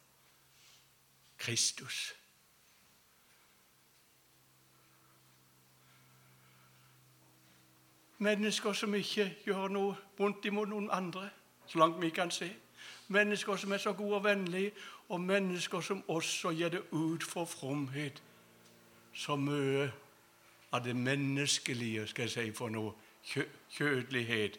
Kristus. 1.38 2.14
Mennesker 8.18 8.72
som 8.72 8.94
ikke 8.94 9.26
gjør 9.44 9.68
noe 9.68 9.96
vondt 10.18 10.46
imot 10.46 10.68
noen 10.68 10.86
andre, 10.90 11.30
så 11.66 11.78
langt 11.78 11.98
vi 12.00 12.10
kan 12.10 12.30
se. 12.30 12.52
Mennesker 13.08 13.56
som 13.56 13.72
er 13.72 13.82
så 13.82 13.92
gode 13.92 14.14
og 14.14 14.24
vennlige, 14.24 14.70
og 15.08 15.20
mennesker 15.20 15.80
som 15.80 16.04
også 16.08 16.54
gir 16.54 16.68
det 16.68 16.84
ut 16.92 17.22
for 17.22 17.44
fromhet. 17.44 18.22
Så 19.12 19.36
mye 19.36 19.90
av 20.72 20.84
det 20.84 20.96
menneskelige, 20.96 22.06
skal 22.06 22.22
jeg 22.22 22.30
si 22.30 22.52
for 22.52 22.68
noe, 22.68 22.94
kjødelighet. 23.70 24.58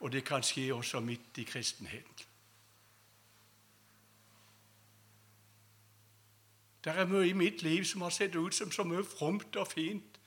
Og 0.00 0.12
det 0.12 0.24
kan 0.24 0.42
skje 0.42 0.74
også 0.74 1.00
midt 1.00 1.38
i 1.38 1.44
kristenheten. 1.44 2.26
Det 6.84 6.92
er 6.96 7.06
mye 7.06 7.28
i 7.28 7.32
mitt 7.32 7.62
liv 7.62 7.84
som 7.84 8.00
har 8.00 8.10
sett 8.14 8.36
ut 8.36 8.54
som 8.54 8.70
så 8.70 8.84
mye 8.86 9.04
fromt 9.04 9.56
og 9.56 9.66
fint. 9.66 10.20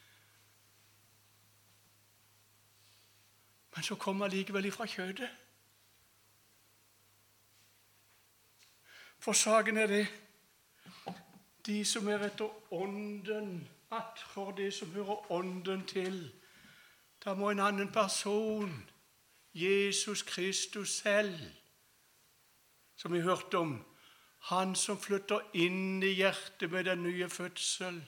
Men 3.76 3.84
så 3.84 3.96
kommer 3.96 4.28
likevel 4.28 4.66
ifra 4.66 4.86
kjødet. 4.86 5.30
For 9.20 9.34
saken 9.34 9.78
er 9.78 9.88
det 9.88 10.08
de 11.66 11.86
som 11.86 12.08
er 12.08 12.26
etter 12.26 12.74
Ånden, 12.74 13.68
atfor 13.92 14.52
det 14.52 14.74
som 14.74 14.92
hører 14.92 15.32
Ånden 15.32 15.86
til. 15.88 16.32
Da 17.26 17.34
må 17.34 17.50
en 17.50 17.60
annen 17.60 17.92
person, 17.92 18.90
Jesus 19.54 20.24
Kristus 20.24 20.90
selv, 20.90 21.40
som 22.96 23.14
vi 23.14 23.20
hørte 23.20 23.58
om, 23.58 23.86
han 24.40 24.76
som 24.76 24.98
flytter 25.00 25.42
inn 25.54 26.04
i 26.04 26.14
hjertet 26.18 26.72
med 26.72 26.84
den 26.84 27.04
nye 27.04 27.30
fødsel, 27.30 28.02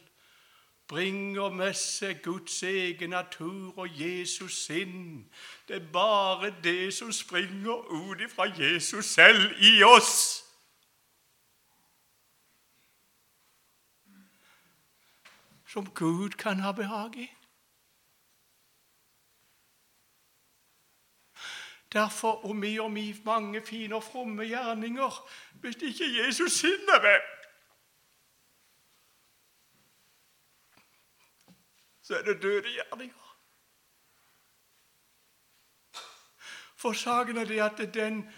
bringer 0.88 1.50
med 1.50 1.74
seg 1.78 2.22
Guds 2.24 2.64
egen 2.64 3.10
natur 3.10 3.78
og 3.78 4.00
Jesus 4.02 4.66
sinn. 4.66 5.26
Det 5.68 5.76
er 5.76 5.92
bare 5.94 6.54
det 6.64 6.94
som 6.94 7.12
springer 7.12 7.86
ut 7.92 8.24
fra 8.32 8.50
Jesus 8.60 9.06
selv 9.06 9.54
i 9.62 9.84
oss. 9.84 10.44
som 15.74 15.90
Gud 15.90 16.30
kan 16.30 16.60
ha 16.60 16.72
behag 16.72 17.16
i. 17.18 17.32
Derfor 21.94 22.46
om 22.46 22.62
vi 22.62 22.80
og 22.80 22.96
vi 22.96 23.22
mange 23.26 23.62
fine 23.66 23.96
og 23.96 24.04
fromme 24.04 24.44
gjerninger 24.44 25.20
hvis 25.62 25.76
ikke 25.76 26.10
Jesus 26.18 26.52
sinner 26.52 27.02
meg, 27.02 27.22
Så 32.04 32.18
er 32.18 32.22
det 32.22 32.42
døde 32.42 32.70
gjerninger. 32.70 33.38
For 36.76 36.94
saken 36.94 37.38
er 37.38 37.46
det 37.46 37.60
at 37.60 37.94
den 37.94 38.30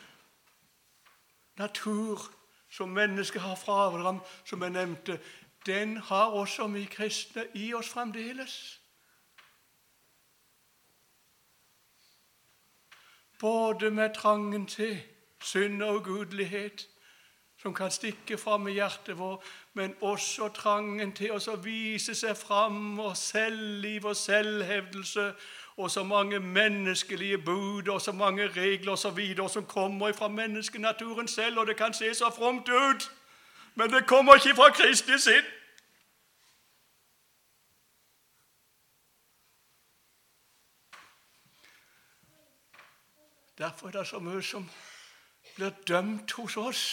natur 1.58 2.22
som 2.70 2.89
mennesket 2.89 3.41
har 3.41 3.56
fra 3.56 3.88
Abraham, 3.88 4.22
som 4.46 4.62
jeg 4.62 4.70
nevnte, 4.70 5.20
den 5.65 5.98
har 5.98 6.26
også 6.26 6.68
vi 6.68 6.84
kristne 6.86 7.48
i 7.54 7.74
oss 7.74 7.89
fremdeles. 7.89 8.82
Både 13.39 13.91
med 13.91 14.13
trangen 14.13 14.65
til 14.65 15.02
synd 15.41 15.84
og 15.84 15.95
ugudelighet, 15.95 16.88
som 17.62 17.74
kan 17.74 17.91
stikke 17.91 18.38
fram 18.38 18.67
i 18.67 18.71
hjertet 18.71 19.17
vårt, 19.17 19.39
men 19.74 19.95
også 20.02 20.48
trangen 20.48 21.12
til 21.15 21.32
å 21.32 21.56
vise 21.63 22.15
seg 22.15 22.38
fram 22.38 23.00
og 23.00 23.17
selvliv 23.17 24.06
og 24.06 24.15
selvhevdelse 24.15 25.34
og 25.78 25.91
så 25.91 26.04
mange 26.04 26.39
menneskelige 26.39 27.38
bud 27.38 27.88
og 27.88 28.02
så 28.02 28.12
mange 28.12 28.48
regler 28.48 28.91
og 28.91 29.00
så 29.00 29.10
videre 29.10 29.50
som 29.50 29.65
kommer 29.65 30.13
fra 30.13 30.28
menneskenaturen 30.28 31.28
selv, 31.28 31.60
og 31.60 31.67
det 31.67 31.78
kan 31.78 31.93
se 31.93 32.13
så 32.13 32.30
fromt 32.38 32.69
ut. 32.69 33.12
Men 33.76 33.89
det 33.91 34.06
kommer 34.08 34.36
ikke 34.36 34.56
fra 34.56 34.69
Kristi 34.69 35.19
sinn. 35.19 35.43
Derfor 43.58 43.88
er 43.88 43.91
det 43.91 44.08
så 44.08 44.20
mye 44.20 44.41
som 44.44 44.70
blir 45.56 45.70
dømt 45.88 46.32
hos 46.32 46.58
oss 46.58 46.84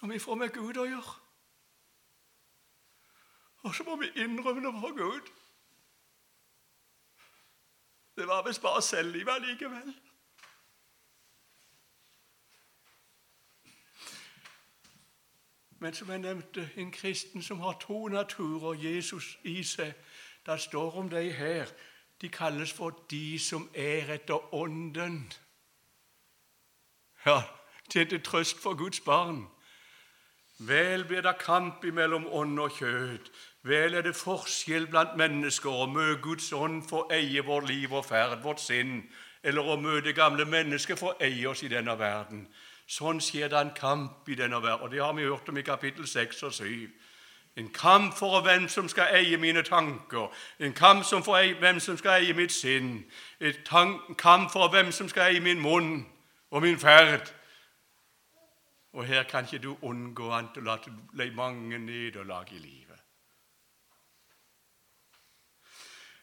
når 0.00 0.08
vi 0.08 0.18
får 0.18 0.34
med 0.34 0.50
Gud 0.54 0.76
å 0.76 0.86
gjøre. 0.86 1.14
Og 3.62 3.74
så 3.74 3.84
må 3.86 3.96
vi 3.96 4.10
innrømme 4.18 4.62
det 4.66 4.72
for 4.80 4.96
Gud. 4.98 5.28
Det 8.16 8.26
var 8.28 8.46
visst 8.46 8.62
bare 8.62 8.82
selvlivet 8.82 9.46
likevel. 9.46 9.94
Men 15.78 15.94
som 15.94 16.10
jeg 16.10 16.18
nevnte, 16.18 16.70
en 16.76 16.92
kristen 16.92 17.42
som 17.42 17.60
har 17.60 17.78
to 17.80 18.08
naturer, 18.08 18.74
Jesus 18.74 19.38
i 19.42 19.62
seg, 19.64 19.94
det 20.46 20.60
står 20.60 20.98
om 20.98 21.10
dem 21.10 21.32
her 21.32 21.66
de 22.22 22.28
kalles 22.28 22.72
for 22.72 22.94
de 23.10 23.38
som 23.38 23.68
er 23.74 24.14
etter 24.14 24.54
Ånden. 24.54 25.32
Ja, 27.26 27.42
det 27.92 28.00
er 28.00 28.04
til 28.04 28.22
trøst 28.22 28.62
for 28.62 28.74
Guds 28.74 29.00
barn. 29.00 29.46
Vel 30.58 31.04
blir 31.04 31.20
det 31.20 31.38
kamp 31.38 31.84
mellom 31.84 32.26
ånd 32.30 32.60
og 32.60 32.70
kjød. 32.78 33.30
Vel 33.62 33.94
er 33.94 34.02
det 34.02 34.14
forskjell 34.16 34.86
blant 34.86 35.16
mennesker 35.18 35.70
å 35.70 35.88
møte 35.90 36.20
Guds 36.22 36.52
ånd 36.52 36.84
for 36.86 37.04
å 37.04 37.14
eie 37.14 37.42
vårt 37.42 37.66
liv 37.70 37.92
og 37.92 38.04
ferd, 38.06 38.38
vårt 38.42 38.62
sinn, 38.62 39.00
eller 39.42 39.66
å 39.66 39.76
møte 39.76 40.14
gamle 40.14 40.46
mennesker 40.46 40.98
for 40.98 41.12
å 41.12 41.26
eie 41.26 41.48
oss 41.50 41.62
i 41.66 41.70
denne 41.70 41.98
verden. 41.98 42.46
Sånn 42.86 43.18
skjer 43.22 43.50
det 43.50 43.58
en 43.58 43.74
kamp 43.74 44.28
i 44.28 44.38
denne 44.38 44.62
verden, 44.62 44.86
og 44.86 44.94
det 44.94 45.02
har 45.02 45.14
vi 45.18 45.26
hørt 45.26 45.48
om 45.48 45.58
i 45.58 45.66
kapittel 45.66 46.06
6 46.06 46.42
og 46.46 46.54
7. 46.54 46.90
En 47.56 47.68
kamp 47.68 48.14
for 48.16 48.40
hvem 48.40 48.68
som 48.68 48.88
skal 48.88 49.12
eie 49.12 49.36
mine 49.36 49.62
tanker, 49.62 50.32
en 50.58 50.72
kamp 50.72 51.04
for 51.04 51.58
hvem 51.58 51.80
som 51.80 51.98
skal 51.98 52.22
eie 52.22 52.32
mitt 52.34 52.52
sinn, 52.52 53.04
en 53.40 54.14
kamp 54.18 54.52
for 54.52 54.68
hvem 54.68 54.92
som 54.92 55.08
skal 55.08 55.22
eie 55.22 55.40
min 55.40 55.60
munn 55.60 56.06
og 56.50 56.62
min 56.62 56.78
ferd. 56.78 57.34
Og 58.92 59.04
her 59.04 59.22
kan 59.22 59.44
ikke 59.44 59.58
du 59.58 59.76
unngå 59.82 60.30
å 60.32 60.40
la 60.64 60.76
det 60.84 60.92
bli 61.12 61.30
mange 61.30 61.78
nederlag 61.78 62.48
i 62.52 62.58
livet. 62.58 62.98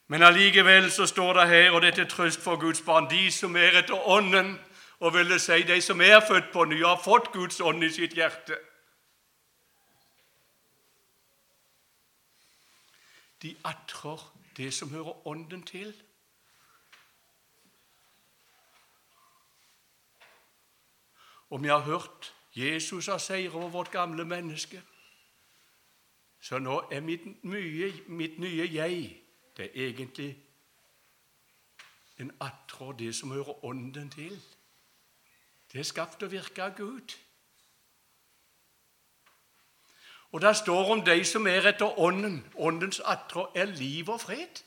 Men 0.07 0.23
allikevel 0.23 0.91
så 0.91 1.05
står 1.05 1.33
det 1.33 1.47
her, 1.47 1.71
og 1.71 1.81
dette 1.81 2.01
er 2.01 2.09
trøst 2.09 2.41
for 2.41 2.57
Guds 2.57 2.81
barn, 2.81 3.09
de 3.09 3.31
som 3.31 3.55
er 3.55 3.77
etter 3.77 4.07
Ånden, 4.09 4.55
og 4.99 5.13
ville 5.13 5.39
si 5.39 5.61
de 5.63 5.81
som 5.81 6.01
er 6.01 6.19
født 6.27 6.49
på 6.53 6.65
ny, 6.65 6.81
har 6.83 7.01
fått 7.03 7.31
Guds 7.31 7.61
ånd 7.61 7.83
i 7.83 7.89
sitt 7.93 8.17
hjerte. 8.17 8.57
De 13.41 13.56
atrer 13.63 14.36
det 14.58 14.73
som 14.73 14.89
hører 14.89 15.28
Ånden 15.28 15.63
til. 15.63 16.04
Og 21.49 21.63
vi 21.63 21.67
har 21.67 21.80
hørt 21.80 22.34
Jesus 22.56 23.06
har 23.06 23.17
seiret 23.17 23.54
over 23.54 23.69
vårt 23.69 23.91
gamle 23.91 24.25
menneske. 24.25 24.84
Så 26.41 26.60
nå 26.60 26.82
er 26.91 26.99
mitt, 26.99 27.43
mye, 27.43 27.93
mitt 28.08 28.39
nye 28.39 28.67
jeg 28.73 29.21
det 29.58 29.65
er 29.65 29.88
egentlig 29.88 30.38
en 32.19 32.32
atrer 32.39 32.91
det 32.91 33.15
som 33.15 33.32
hører 33.32 33.65
Ånden 33.65 34.10
til. 34.10 34.39
Det 35.71 35.80
er 35.80 35.84
skapt 35.84 36.23
og 36.23 36.32
virke 36.32 36.63
av 36.63 36.78
Gud. 36.78 37.15
Og 40.31 40.41
der 40.41 40.53
står 40.53 40.91
om 40.91 41.01
de 41.05 41.25
som 41.25 41.47
er 41.47 41.67
etter 41.69 41.99
Ånden. 41.99 42.45
Åndens 42.55 42.99
atre 42.99 43.47
er 43.55 43.65
liv 43.65 44.09
og 44.09 44.21
fred. 44.21 44.63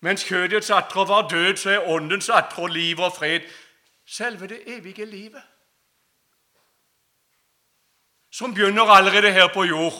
Mens 0.00 0.24
kjødets 0.24 0.70
atre 0.70 1.08
var 1.08 1.28
død, 1.28 1.56
så 1.56 1.70
er 1.70 1.88
Åndens 1.88 2.28
atre 2.28 2.72
liv 2.72 2.98
og 2.98 3.12
fred. 3.12 3.40
selve 4.08 4.46
det 4.46 4.62
evige 4.66 5.04
livet. 5.04 5.42
Som 8.30 8.54
begynner 8.54 8.82
allerede 8.82 9.32
her 9.32 9.48
på 9.54 9.64
jord. 9.64 9.92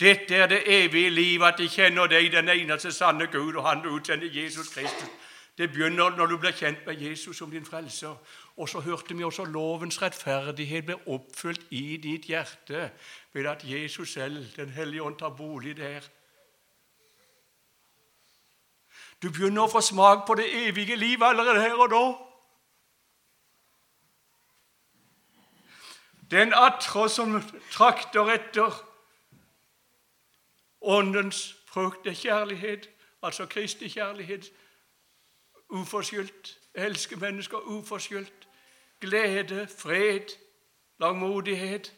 Dette 0.00 0.34
er 0.34 0.46
det 0.46 0.62
evige 0.84 1.10
livet, 1.10 1.46
at 1.46 1.58
de 1.58 1.68
kjenner 1.68 2.06
deg, 2.06 2.32
den 2.32 2.48
eneste 2.48 2.92
sanne 2.92 3.26
Gud, 3.26 3.54
og 3.54 3.68
Han 3.68 3.82
du 3.82 3.88
utsender 3.88 4.42
Jesus 4.42 4.68
Kristus. 4.68 5.08
Det 5.58 5.70
begynner 5.72 6.16
når 6.16 6.26
du 6.26 6.36
blir 6.36 6.52
kjent 6.52 6.82
med 6.86 7.00
Jesus 7.00 7.36
som 7.36 7.50
din 7.50 7.64
frelser. 7.64 8.16
Og 8.56 8.68
så 8.68 8.80
hørte 8.80 9.16
vi 9.16 9.24
også 9.24 9.44
lovens 9.44 10.02
rettferdighet 10.02 10.84
ble 10.84 10.96
oppfylt 11.06 11.64
i 11.70 11.96
ditt 11.96 12.28
hjerte 12.28 12.90
ved 13.32 13.46
at 13.46 13.64
Jesus 13.64 14.12
selv, 14.12 14.56
Den 14.56 14.68
hellige 14.70 15.02
ånd, 15.02 15.18
tar 15.18 15.28
bolig 15.28 15.76
der. 15.76 16.00
Du 19.22 19.30
begynner 19.30 19.64
å 19.64 19.72
få 19.72 19.80
smak 19.80 20.26
på 20.26 20.34
det 20.36 20.46
evige 20.68 20.96
livet 20.96 21.24
allerede 21.24 21.60
her 21.60 21.80
og 21.80 21.90
da. 21.90 22.04
Den 26.30 26.52
atre 26.52 27.08
som 27.08 27.40
trakter 27.72 28.28
etter 28.34 28.82
Åndens 30.86 31.56
frukt 31.66 32.06
er 32.06 32.14
kjærlighet, 32.14 32.88
altså 33.22 33.46
Kristi 33.46 33.88
kjærlighet. 33.88 34.52
Uforskyldt. 35.68 36.60
Elske 36.74 37.16
mennesker 37.16 37.58
uforskyldt. 37.58 38.48
Glede, 39.00 39.68
fred, 39.78 40.38
langmodighet. 40.98 41.96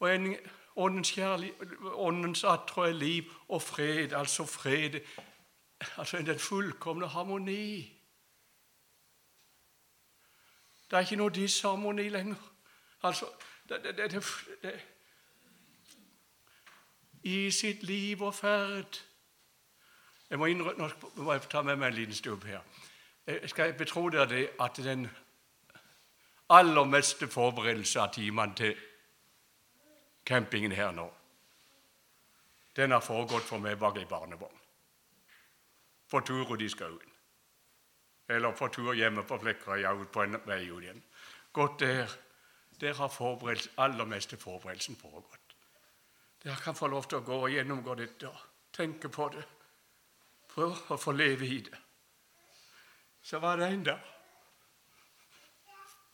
Og 0.00 0.14
en 0.14 0.36
åndens, 0.76 1.10
kjærlighet, 1.10 1.56
åndens 1.82 2.44
attrå 2.44 2.86
liv 2.86 3.24
og 3.48 3.62
fred, 3.62 4.12
altså 4.12 4.44
fred. 4.44 5.00
Altså 5.96 6.18
den 6.18 6.38
fullkomne 6.38 7.08
harmoni. 7.08 7.98
Det 10.90 10.96
er 10.96 11.00
ikke 11.00 11.16
noe 11.16 11.32
disharmoni 11.32 12.08
lenger. 12.08 12.36
Altså, 13.02 13.26
det, 13.68 13.84
det, 13.84 14.10
det, 14.12 14.80
I 17.22 17.50
sitt 17.50 17.82
liv 17.82 18.22
og 18.22 18.34
ferd 18.34 19.00
Jeg 20.30 20.38
må, 20.38 20.46
innrømme, 20.46 20.88
nå 21.16 21.22
må 21.22 21.32
jeg 21.32 21.42
ta 21.52 21.60
med 21.62 21.76
meg 21.76 21.90
en 21.92 21.98
liten 21.98 22.16
stubb 22.16 22.44
her. 22.48 22.62
Jeg 23.26 23.50
skal 23.52 23.74
betro 23.76 24.06
dere 24.08 24.46
at 24.60 24.78
den 24.80 25.04
aller 26.48 26.84
meste 26.88 27.28
forberedelse 27.28 28.00
av 28.00 28.14
timene 28.14 28.56
til 28.56 28.72
campingen 30.24 30.72
her 30.72 30.92
nå, 30.96 31.04
den 32.76 32.96
har 32.96 33.04
foregått 33.04 33.44
for 33.44 33.60
meg 33.60 33.76
bak 33.78 34.00
ei 34.00 34.08
barnevogn. 34.08 34.58
For 36.08 36.24
turer 36.24 36.56
de 36.56 36.68
skal 36.72 36.96
ut. 36.96 37.08
Eller 38.28 38.56
for 38.56 38.72
tur 38.72 38.94
hjemme 38.96 39.26
på 39.28 39.38
Flekkerøya 39.38 39.92
ut 39.92 40.12
på 40.12 40.22
en 40.24 40.40
vei 40.46 40.62
ut 40.70 40.82
igjen. 40.82 41.02
Gått 41.52 41.80
der 41.80 42.18
der 42.80 42.94
har 42.94 43.12
aller 43.76 44.04
meste 44.04 44.36
forberedelsen 44.36 44.96
foregått. 44.96 45.41
Dere 46.42 46.56
kan 46.56 46.74
få 46.74 46.88
lov 46.90 47.06
til 47.06 47.20
å 47.20 47.26
gå 47.26 47.36
og 47.44 47.52
gjennomgå 47.52 47.94
dette 47.98 48.28
og 48.28 48.46
tenke 48.74 49.08
på 49.12 49.28
det. 49.34 49.44
Prøv 50.52 50.92
å 50.92 50.98
få 50.98 51.14
leve 51.14 51.46
i 51.46 51.60
det. 51.64 51.78
Så 53.22 53.38
var 53.38 53.60
det 53.60 53.68
en 53.70 53.84
dag 53.86 54.08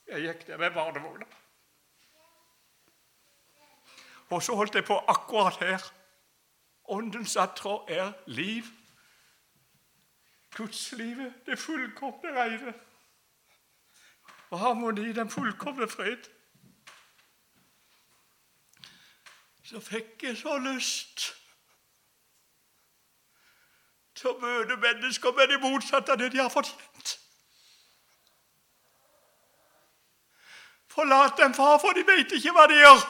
jeg 0.09 0.25
gikk 0.25 0.47
der 0.47 0.57
med 0.57 0.73
barnevogna. 0.73 1.27
Og 4.33 4.43
så 4.43 4.55
holdt 4.57 4.75
jeg 4.75 4.85
på 4.89 4.97
akkurat 5.09 5.57
her. 5.61 5.85
Åndens 6.89 7.37
attrå 7.37 7.85
er 7.89 8.13
liv. 8.27 8.65
Gudslivet, 10.57 11.35
det 11.47 11.59
fullkomne 11.61 12.33
reine. 12.33 12.73
Og 14.51 14.59
harmoni, 14.59 15.13
den 15.13 15.31
fullkomne 15.31 15.89
fred. 15.89 16.25
Så 19.69 19.81
fikk 19.81 20.23
jeg 20.23 20.37
så 20.37 20.59
lyst 20.59 21.35
til 24.17 24.31
å 24.31 24.39
møte 24.41 24.79
mennesker 24.81 25.35
med 25.37 25.51
det 25.53 25.59
motsatte 25.61 26.15
av 26.15 26.23
det 26.23 26.31
de 26.33 26.41
har 26.41 26.49
fortjent. 26.49 27.11
Forlat 30.89 31.37
dem, 31.37 31.53
far, 31.55 31.77
for 31.83 31.93
de 31.93 32.07
vet 32.09 32.33
ikke 32.33 32.57
hva 32.57 32.65
de 32.73 32.81
gjør. 32.81 33.05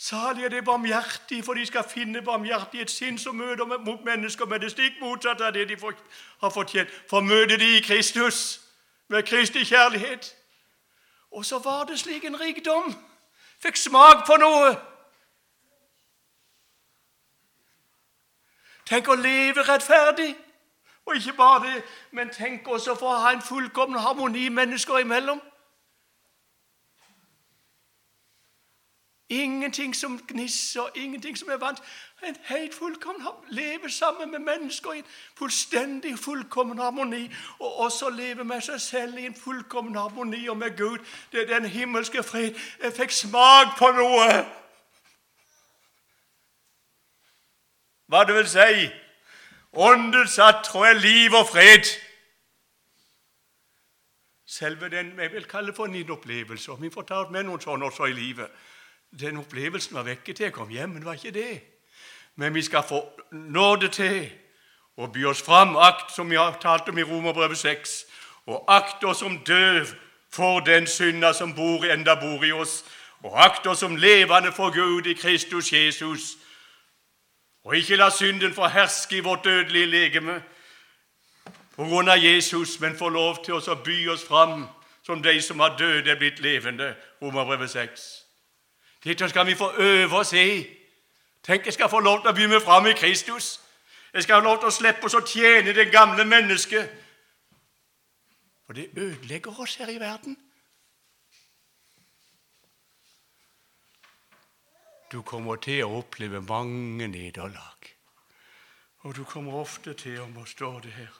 Salig 0.00 0.48
er 0.48 0.56
det 0.56 0.64
barmhjertige, 0.64 1.44
for 1.44 1.54
de 1.54 1.68
skal 1.68 1.84
finne 1.84 2.24
barmhjertighet 2.24 2.90
sinn 2.90 3.20
som 3.20 3.36
møter 3.36 3.68
mot 3.76 4.00
mennesker 4.08 4.48
med 4.48 4.64
det 4.64 4.72
stikk 4.72 4.96
motsatte 5.04 5.52
av 5.52 5.52
det 5.52 5.68
de 5.68 5.76
har 5.76 6.56
fortjent. 6.56 6.88
For 7.12 7.20
møter 7.20 7.60
de 7.60 7.74
i 7.76 7.84
Kristus 7.84 8.60
med 9.12 9.28
Kristi 9.28 9.68
kjærlighet, 9.68 10.36
og 11.30 11.44
så 11.44 11.58
var 11.58 11.84
det 11.84 11.98
slik 11.98 12.24
en 12.24 12.40
rikdom. 12.40 12.94
Fikk 13.62 13.76
smak 13.76 14.26
på 14.26 14.36
noe. 14.40 14.70
Tenk 18.88 19.08
å 19.08 19.14
leve 19.14 19.62
rettferdig. 19.62 20.32
Og 21.06 21.16
ikke 21.16 21.32
bare 21.32 21.66
det, 21.66 21.82
men 22.10 22.30
tenk 22.30 22.68
også 22.68 22.94
for 22.94 23.14
å 23.14 23.20
ha 23.22 23.32
en 23.34 23.42
fullkommen 23.42 23.98
harmoni 23.98 24.48
mennesker 24.48 24.98
imellom. 25.02 25.40
Ingenting 29.30 29.96
som 29.96 30.18
gnisser, 30.28 30.88
ingenting 30.94 31.38
som 31.38 31.48
er 31.48 31.56
vant. 31.56 31.82
En 32.22 32.36
helt 32.44 32.74
fullkommen 32.74 33.26
Leve 33.48 33.90
sammen 33.90 34.30
med 34.30 34.38
mennesker 34.38 34.92
i 34.92 34.98
en 34.98 35.04
fullstendig 35.38 36.18
fullkommen 36.18 36.78
harmoni. 36.78 37.30
Og 37.58 37.78
også 37.78 38.08
leve 38.10 38.44
med 38.44 38.60
seg 38.60 38.80
selv 38.80 39.18
i 39.18 39.26
en 39.26 39.34
fullkommen 39.34 39.94
harmoni 39.94 40.48
og 40.48 40.56
med 40.56 40.76
Gud. 40.76 40.98
Det 41.32 41.42
er 41.42 41.60
den 41.60 41.68
himmelske 41.70 42.22
fred. 42.22 42.58
Jeg 42.82 42.92
fikk 42.92 43.10
smak 43.10 43.78
på 43.78 43.92
noe. 43.94 44.26
Hva 48.10 48.24
det 48.26 48.34
vil 48.34 48.50
si? 48.50 48.90
Åndens 49.72 50.38
attrå 50.38 50.82
er 50.84 50.98
liv 50.98 51.38
og 51.38 51.46
fred. 51.52 51.86
Selve 54.46 54.90
den 54.90 55.14
jeg 55.18 55.32
vil 55.32 55.46
kalle 55.46 55.72
for 55.72 55.86
en 55.86 56.10
opplevelse. 56.10 56.72
Og 56.72 56.82
vi 56.82 56.90
får 56.90 57.02
ta 57.02 57.22
med 57.30 57.46
noen 57.46 57.62
sånne 57.62 57.86
også 57.86 58.10
i 58.10 58.18
livet. 58.18 58.50
Den 59.18 59.36
opplevelsen 59.36 59.96
var 59.96 60.06
vekke 60.06 60.32
til 60.32 60.44
jeg 60.44 60.52
kom 60.52 60.68
hjem, 60.70 60.88
men 60.88 61.02
det 61.02 61.06
var 61.06 61.18
ikke 61.18 61.30
det. 61.34 61.60
Men 62.36 62.54
vi 62.54 62.62
skal 62.62 62.84
få 62.88 63.02
nåde 63.32 63.88
til 63.88 64.30
å 64.96 65.08
by 65.10 65.24
oss 65.32 65.42
fram, 65.42 65.76
akt 65.76 66.14
som 66.14 66.30
vi 66.30 66.38
har 66.38 66.58
talt 66.62 66.88
om 66.88 66.98
i 66.98 67.06
Romerbrevet 67.06 67.58
6, 67.58 68.04
og 68.46 68.64
akt 68.68 69.04
oss 69.04 69.18
som 69.24 69.38
døv 69.46 69.90
for 70.32 70.60
den 70.60 70.86
synda 70.86 71.32
som 71.32 71.54
bor, 71.54 71.84
enda 71.84 72.14
bor 72.20 72.44
i 72.44 72.52
oss, 72.52 72.84
og 73.22 73.34
akt 73.44 73.66
oss 73.66 73.82
som 73.82 73.96
levende 73.96 74.52
for 74.52 74.70
Gud 74.70 75.06
i 75.06 75.14
Kristus 75.14 75.72
Jesus. 75.72 76.36
Og 77.64 77.76
ikke 77.76 77.96
la 77.96 78.10
synden 78.10 78.54
få 78.54 78.70
herske 78.72 79.16
i 79.16 79.24
vårt 79.24 79.44
dødelige 79.44 79.86
legeme 79.86 80.40
på 81.76 81.84
grunn 81.84 82.08
av 82.08 82.22
Jesus, 82.24 82.80
men 82.80 82.96
få 82.96 83.08
lov 83.08 83.44
til 83.44 83.58
oss 83.58 83.68
å 83.68 83.76
by 83.84 84.08
oss 84.12 84.24
fram 84.24 84.66
som 85.06 85.22
de 85.22 85.40
som 85.42 85.60
har 85.60 85.76
døde, 85.78 86.10
er 86.10 86.18
blitt 86.18 86.40
levende. 86.40 86.94
Romerbrevet 87.22 87.70
6. 87.70 88.19
Dette 89.04 89.28
skal 89.28 89.46
vi 89.46 89.54
få 89.54 89.72
øve 89.78 90.16
oss 90.16 90.32
i. 90.32 90.66
Tenk, 91.42 91.64
jeg 91.64 91.72
skal 91.72 91.88
få 91.88 92.00
lov 92.00 92.20
til 92.20 92.30
å 92.30 92.36
begynne 92.36 92.60
fram 92.60 92.86
i 92.86 92.92
Kristus. 92.92 93.60
Jeg 94.12 94.22
skal 94.22 94.40
få 94.40 94.44
lov 94.44 94.58
til 94.60 94.68
å 94.68 94.74
slippe 94.74 95.08
oss 95.08 95.16
å 95.16 95.24
tjene 95.24 95.72
det 95.72 95.88
gamle 95.92 96.24
mennesket. 96.24 96.90
For 98.66 98.76
det 98.76 98.90
ødelegger 98.96 99.60
oss 99.60 99.74
her 99.80 99.88
i 99.88 100.00
verden. 100.00 100.36
Du 105.12 105.22
kommer 105.22 105.56
til 105.56 105.84
å 105.84 106.02
oppleve 106.04 106.42
mange 106.42 107.08
nederlag. 107.08 107.88
Og 109.02 109.16
du 109.16 109.24
kommer 109.24 109.62
ofte 109.62 109.94
til 109.94 110.20
å 110.20 110.44
stå 110.46 110.70
det 110.84 110.92
her. 110.92 111.16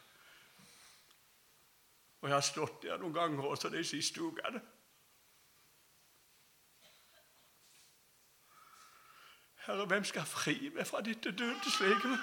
Og 2.21 2.29
jeg 2.29 2.37
har 2.37 2.45
stått 2.45 2.83
der 2.85 3.01
noen 3.01 3.17
ganger 3.17 3.49
også 3.49 3.71
de 3.73 3.83
siste 3.85 4.21
ukene. 4.21 4.61
Herre, 9.67 9.87
hvem 9.87 10.05
skal 10.05 10.25
fri 10.25 10.71
meg 10.75 10.87
fra 10.87 11.01
dette 11.01 11.33
dødes 11.33 11.81
legeme? 11.81 12.19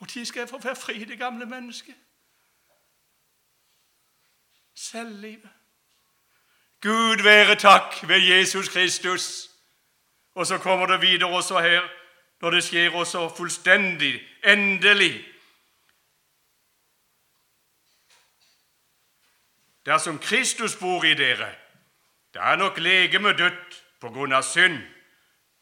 Når 0.00 0.24
skal 0.24 0.40
jeg 0.40 0.48
få 0.48 0.58
være 0.58 0.76
fri, 0.76 1.04
det 1.04 1.18
gamle 1.18 1.46
mennesket? 1.46 1.94
Selvlivet. 4.74 5.50
Gud 6.80 7.22
være 7.22 7.54
takk 7.56 8.08
ved 8.08 8.18
Jesus 8.18 8.68
Kristus. 8.68 9.50
Og 10.34 10.46
så 10.46 10.58
kommer 10.58 10.86
det 10.86 11.00
videre 11.00 11.30
også 11.36 11.60
her, 11.60 11.82
når 12.40 12.50
det 12.50 12.64
skjer 12.64 12.94
også 12.94 13.34
fullstendig, 13.36 14.20
endelig 14.44 15.37
Dersom 19.86 20.18
Kristus 20.18 20.76
bor 20.76 21.04
i 21.04 21.14
dere, 21.14 21.48
da 22.34 22.52
er 22.52 22.56
nok 22.56 22.78
legemet 22.78 23.38
dødt 23.38 23.82
på 24.00 24.10
grunn 24.10 24.32
av 24.32 24.42
synd, 24.42 24.78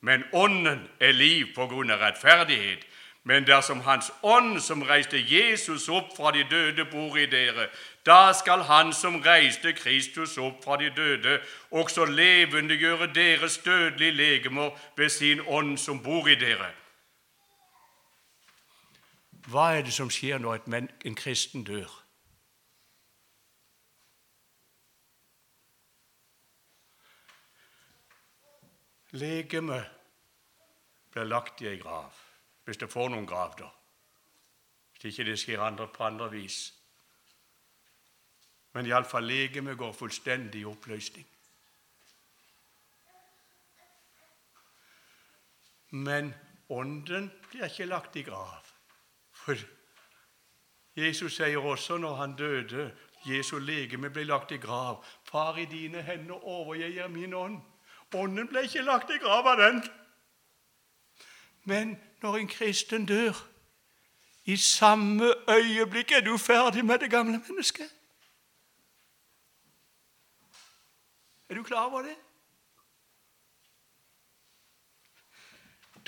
men 0.00 0.24
ånden 0.33 0.88
er 1.00 1.12
liv 1.12 1.55
på 1.55 1.66
grunn 1.66 1.90
av 1.90 2.02
rettferdighet. 2.02 2.85
Men 3.26 3.46
dersom 3.46 3.81
Hans 3.81 4.12
ånd, 4.22 4.61
som 4.62 4.83
reiste 4.87 5.18
Jesus 5.18 5.88
opp 5.88 6.12
fra 6.16 6.31
de 6.31 6.44
døde, 6.50 6.85
bor 6.85 7.16
i 7.18 7.26
dere, 7.26 7.66
da 8.07 8.31
skal 8.33 8.62
Han 8.62 8.92
som 8.92 9.18
reiste 9.22 9.72
Kristus 9.72 10.38
opp 10.38 10.62
fra 10.64 10.76
de 10.76 10.92
døde, 10.96 11.40
også 11.70 12.05
levendegjøre 12.05 13.11
deres 13.14 13.59
dødelige 13.59 14.12
legemer 14.12 14.70
ved 14.96 15.09
sin 15.09 15.40
ånd 15.46 15.79
som 15.79 16.02
bor 16.02 16.29
i 16.29 16.35
dere. 16.35 16.70
Hva 19.50 19.72
er 19.74 19.83
det 19.83 19.92
som 19.92 20.11
skjer 20.11 20.38
når 20.38 20.62
en 21.05 21.14
kristen 21.18 21.64
dør? 21.64 22.05
Legemet 29.16 29.92
blir 31.12 31.24
lagt 31.24 31.62
i 31.62 31.70
ei 31.70 31.79
grav, 31.81 32.12
hvis 32.64 32.81
det 32.81 32.90
får 32.92 33.09
noen 33.12 33.29
grav, 33.29 33.55
da. 33.57 33.70
Hvis 34.92 35.12
ikke 35.12 35.31
det 35.31 35.38
skjer 35.40 35.62
andre 35.64 35.87
på 35.92 36.05
andre 36.05 36.29
vis. 36.33 36.59
Men 38.76 38.88
iallfall 38.90 39.24
legemet 39.24 39.79
går 39.81 39.94
fullstendig 39.96 40.61
i 40.61 40.68
oppløsning. 40.68 41.24
Men 45.96 46.35
ånden 46.68 47.31
blir 47.48 47.70
ikke 47.70 47.87
lagt 47.88 48.16
i 48.20 48.24
grav. 48.26 48.68
For 49.33 49.57
Jesus 50.96 51.38
sier 51.38 51.64
også 51.64 51.96
når 52.00 52.14
han 52.20 52.37
døde, 52.37 52.90
Jesu 53.26 53.59
legeme 53.59 54.11
ble 54.11 54.26
lagt 54.29 54.52
i 54.52 54.61
grav. 54.61 55.00
Far, 55.24 55.57
i 55.57 55.64
dine 55.64 56.02
hender 56.02 56.44
overgir 56.44 56.92
jeg 56.92 57.11
min 57.11 57.35
ånd. 57.35 57.59
Ånden 58.16 58.48
ble 58.48 58.62
ikke 58.64 58.83
lagt 58.83 59.11
i 59.11 59.18
grava, 59.20 59.52
av 59.52 59.61
den. 59.61 59.83
Men 61.64 61.96
når 62.22 62.37
en 62.37 62.48
kristen 62.48 63.07
dør, 63.07 63.46
i 64.44 64.57
samme 64.57 65.35
øyeblikk 65.48 66.12
er 66.12 66.20
du 66.20 66.37
ferdig 66.37 66.85
med 66.85 66.98
det 66.98 67.11
gamle 67.11 67.42
mennesket. 67.48 67.90
Er 71.48 71.55
du 71.55 71.62
klar 71.62 71.85
over 71.85 72.02
det? 72.02 72.16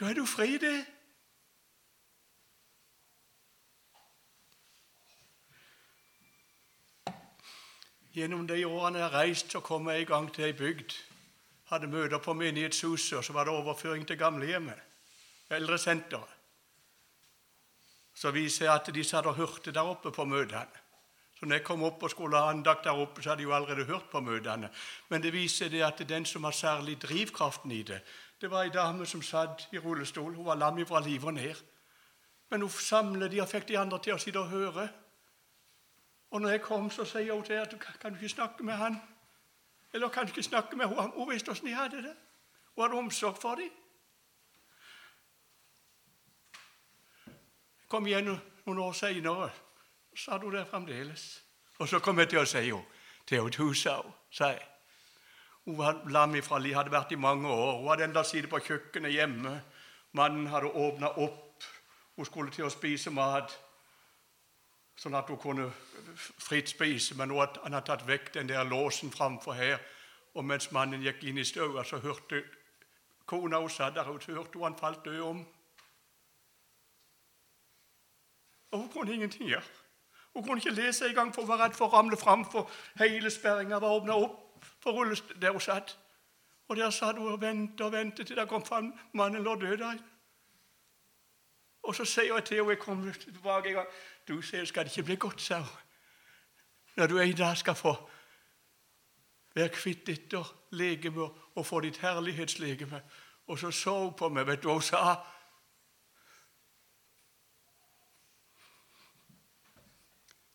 Da 0.01 0.05
er 0.05 0.15
du 0.15 0.27
fri, 0.27 0.59
det. 0.59 0.87
Gjennom 8.15 8.47
de 8.49 8.67
årene 8.67 8.99
jeg 8.99 9.09
har 9.09 9.19
reist, 9.19 9.51
så 9.51 9.61
kom 9.61 9.89
jeg 9.89 10.01
i 10.01 10.05
gang 10.05 10.35
til 10.35 10.45
ei 10.45 10.53
bygd 10.53 11.08
hadde 11.69 11.91
møter 11.91 12.19
på 12.19 12.35
menighetshuset, 12.35 13.19
og 13.19 13.25
så 13.25 13.33
var 13.33 13.45
det 13.45 13.55
overføring 13.55 14.07
til 14.07 14.19
gamlehjemmet, 14.19 14.79
eldresenteret. 15.51 16.37
Så 18.15 18.31
viser 18.35 18.67
jeg 18.67 18.75
at 18.75 18.95
de 18.95 19.05
satt 19.05 19.27
og 19.27 19.37
hørte 19.39 19.73
der 19.73 19.87
oppe 19.87 20.11
på 20.11 20.25
møtene. 20.25 20.85
Så 21.39 21.47
når 21.47 21.61
jeg 21.61 21.65
kom 21.65 21.83
opp 21.87 22.03
og 22.03 22.11
skulle 22.11 22.39
ha 22.39 22.51
andakt 22.51 22.85
der 22.85 22.99
oppe, 22.99 23.23
så 23.23 23.31
hadde 23.31 23.45
de 23.45 23.47
jo 23.47 23.53
allerede 23.55 23.85
hørt 23.87 24.09
på 24.11 24.21
møtene. 24.21 24.71
Men 25.09 25.23
det 25.23 25.31
viser 25.33 25.69
det 25.71 25.85
at 25.87 26.03
den 26.09 26.27
som 26.27 26.45
har 26.45 26.57
særlig 26.57 26.97
drivkraften 27.03 27.71
i 27.73 27.83
det, 27.83 28.01
det 28.41 28.51
var 28.51 28.67
ei 28.67 28.71
dame 28.75 29.07
som 29.07 29.23
satt 29.23 29.69
i 29.73 29.79
rullestol. 29.79 30.35
Hun 30.35 30.47
var 30.47 30.59
lam 30.59 30.79
fra 30.87 31.01
livet 31.01 31.27
og 31.27 31.35
ned. 31.35 31.63
Men 32.51 32.61
hun 32.61 32.71
samlet 32.71 33.31
de 33.31 33.41
og 33.43 33.49
fikk 33.49 33.69
de 33.69 33.79
andre 33.79 33.99
til 34.03 34.15
å 34.15 34.19
sitte 34.19 34.41
og 34.41 34.51
høre. 34.51 34.89
Og 36.31 36.41
når 36.41 36.57
jeg 36.57 36.63
kom, 36.63 36.91
så 36.91 37.05
sier 37.05 37.33
hun 37.35 37.45
til 37.45 37.59
at 37.59 37.75
kan 38.01 38.13
du 38.13 38.19
ikke 38.19 38.35
snakke 38.35 38.65
med 38.65 38.75
han? 38.75 39.01
Eller 39.93 40.09
kanskje 40.09 40.43
snakke 40.43 40.77
med 40.77 40.89
henne. 40.89 41.11
Hun 41.15 41.31
visste 41.31 41.53
hvordan 41.53 41.67
de 41.67 41.75
hadde 41.75 42.03
det. 42.03 42.17
Hun 42.75 42.83
hadde 42.83 42.99
omsorg 42.99 43.37
for 43.37 43.55
dem. 43.55 43.71
Kom 47.89 48.07
igjen 48.07 48.27
noen 48.29 48.79
år 48.85 48.93
seinere, 48.93 49.49
sa 50.17 50.37
hun 50.39 50.53
der 50.53 50.67
fremdeles. 50.69 51.43
Og 51.79 51.89
så 51.89 51.99
kom 52.05 52.19
jeg 52.19 52.29
til 52.29 52.43
å 52.43 52.45
si 52.45 52.61
henne 52.67 52.83
til 53.27 53.41
henne 53.41 53.57
huset 53.57 53.93
òg. 53.93 54.67
Hun 55.65 55.79
var 55.79 56.03
lam 56.09 56.35
ifra 56.37 56.59
li, 56.59 56.73
hadde 56.73 56.93
vært 56.93 57.13
i 57.13 57.21
mange 57.21 57.49
år. 57.49 57.79
Hun 57.81 57.89
hadde 57.89 58.05
enda 58.09 58.25
sittet 58.25 58.51
på 58.51 58.61
kjøkkenet 58.65 59.13
hjemme. 59.13 59.55
Mannen 60.13 60.47
hadde 60.53 60.73
åpna 60.73 61.15
opp. 61.17 61.65
Hun 62.17 62.25
skulle 62.25 62.53
til 62.53 62.65
å 62.65 62.73
spise 62.73 63.11
mat 63.11 63.53
sånn 64.99 65.15
at 65.15 65.29
hun 65.31 65.39
kunne 65.39 65.69
fritt 66.17 66.73
spise. 66.73 67.15
Men 67.19 67.31
nå 67.31 67.39
han 67.41 67.73
hadde 67.73 67.87
tatt 67.87 68.07
vekk 68.07 68.33
den 68.35 68.51
der 68.51 68.67
låsen 68.67 69.13
framfor 69.15 69.59
her. 69.59 69.79
Og 70.35 70.45
mens 70.45 70.71
mannen 70.75 71.03
gikk 71.03 71.25
inn 71.25 71.39
i 71.39 71.47
stua, 71.47 71.85
så 71.85 72.01
hørte 72.03 72.43
kona 73.29 73.61
hun 73.63 73.71
satt 73.71 73.95
der, 73.95 74.09
så 74.21 74.35
hørte 74.35 74.59
hun 74.59 74.67
han 74.67 74.79
falt 74.79 75.05
død 75.05 75.21
om. 75.21 75.45
Og 78.71 78.81
hun 78.81 78.91
kunne 78.93 79.15
ingenting 79.15 79.49
gjøre. 79.49 79.65
Hun 80.35 80.45
kunne 80.45 80.61
ikke 80.61 80.75
lese 80.77 81.09
engang, 81.09 81.33
for 81.35 81.43
hun 81.43 81.49
var 81.49 81.65
redd 81.65 81.79
for 81.79 81.89
å 81.89 81.97
ramle 81.97 82.17
framfor. 82.17 82.69
hele 82.99 83.31
sperringa 83.31 83.79
var 83.81 83.97
åpna 83.97 84.15
opp 84.15 84.65
for 84.83 85.15
der 85.41 85.53
hun 85.53 85.61
satt. 85.61 85.99
Og 86.69 86.77
der 86.77 86.91
satt 86.91 87.17
hun 87.17 87.33
og 87.33 87.41
ventet 87.41 87.81
og 87.81 87.93
ventet 87.93 88.27
til 88.27 88.37
det 88.37 88.49
kom 88.49 88.65
fram. 88.65 88.93
Mannen 89.13 89.43
lå 89.43 89.55
død 89.55 89.77
der. 89.79 89.99
Og 91.83 91.95
så 91.95 92.05
sier 92.05 92.35
jeg 92.35 92.45
til 92.45 92.57
henne 92.57 92.75
jeg 92.75 92.79
kom 92.79 93.13
tilbake 93.13 93.69
en 93.69 93.75
gang 93.75 93.87
Du 94.29 94.43
sier, 94.43 94.65
skal 94.65 94.85
det 94.85 94.97
ikke 94.97 95.03
bli 95.03 95.17
godt, 95.17 95.41
sa 95.41 95.59
hun, 95.59 95.85
når 96.97 97.07
du 97.07 97.19
en 97.19 97.37
dag 97.37 97.57
skal 97.57 97.75
få 97.75 97.95
være 99.55 99.69
kvitt 99.69 100.07
ditt 100.07 100.35
legeme 100.71 101.31
og 101.55 101.67
få 101.67 101.81
ditt 101.81 101.97
herlighetslegeme. 101.97 103.03
Og 103.47 103.59
så 103.59 103.71
så 103.71 104.05
hun 104.05 104.15
på 104.17 104.29
meg. 104.29 104.47
Vet 104.47 104.63
du 104.63 104.69
hva 104.69 104.75
hun 104.75 104.83
sa? 104.83 105.17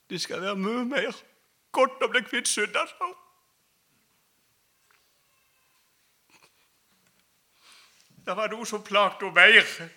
Det 0.10 0.22
skal 0.22 0.42
være 0.42 0.56
mye 0.56 0.86
mer 0.86 1.24
godt 1.72 2.04
å 2.06 2.12
bli 2.14 2.22
kvitt 2.28 2.48
synda, 2.48 2.86
sa 2.88 3.08
hun. 3.08 3.16
Det 8.24 8.36
var 8.38 8.54
noe 8.54 8.66
som 8.66 8.84
plagte 8.84 9.26
henne 9.26 9.36
mer 9.36 9.90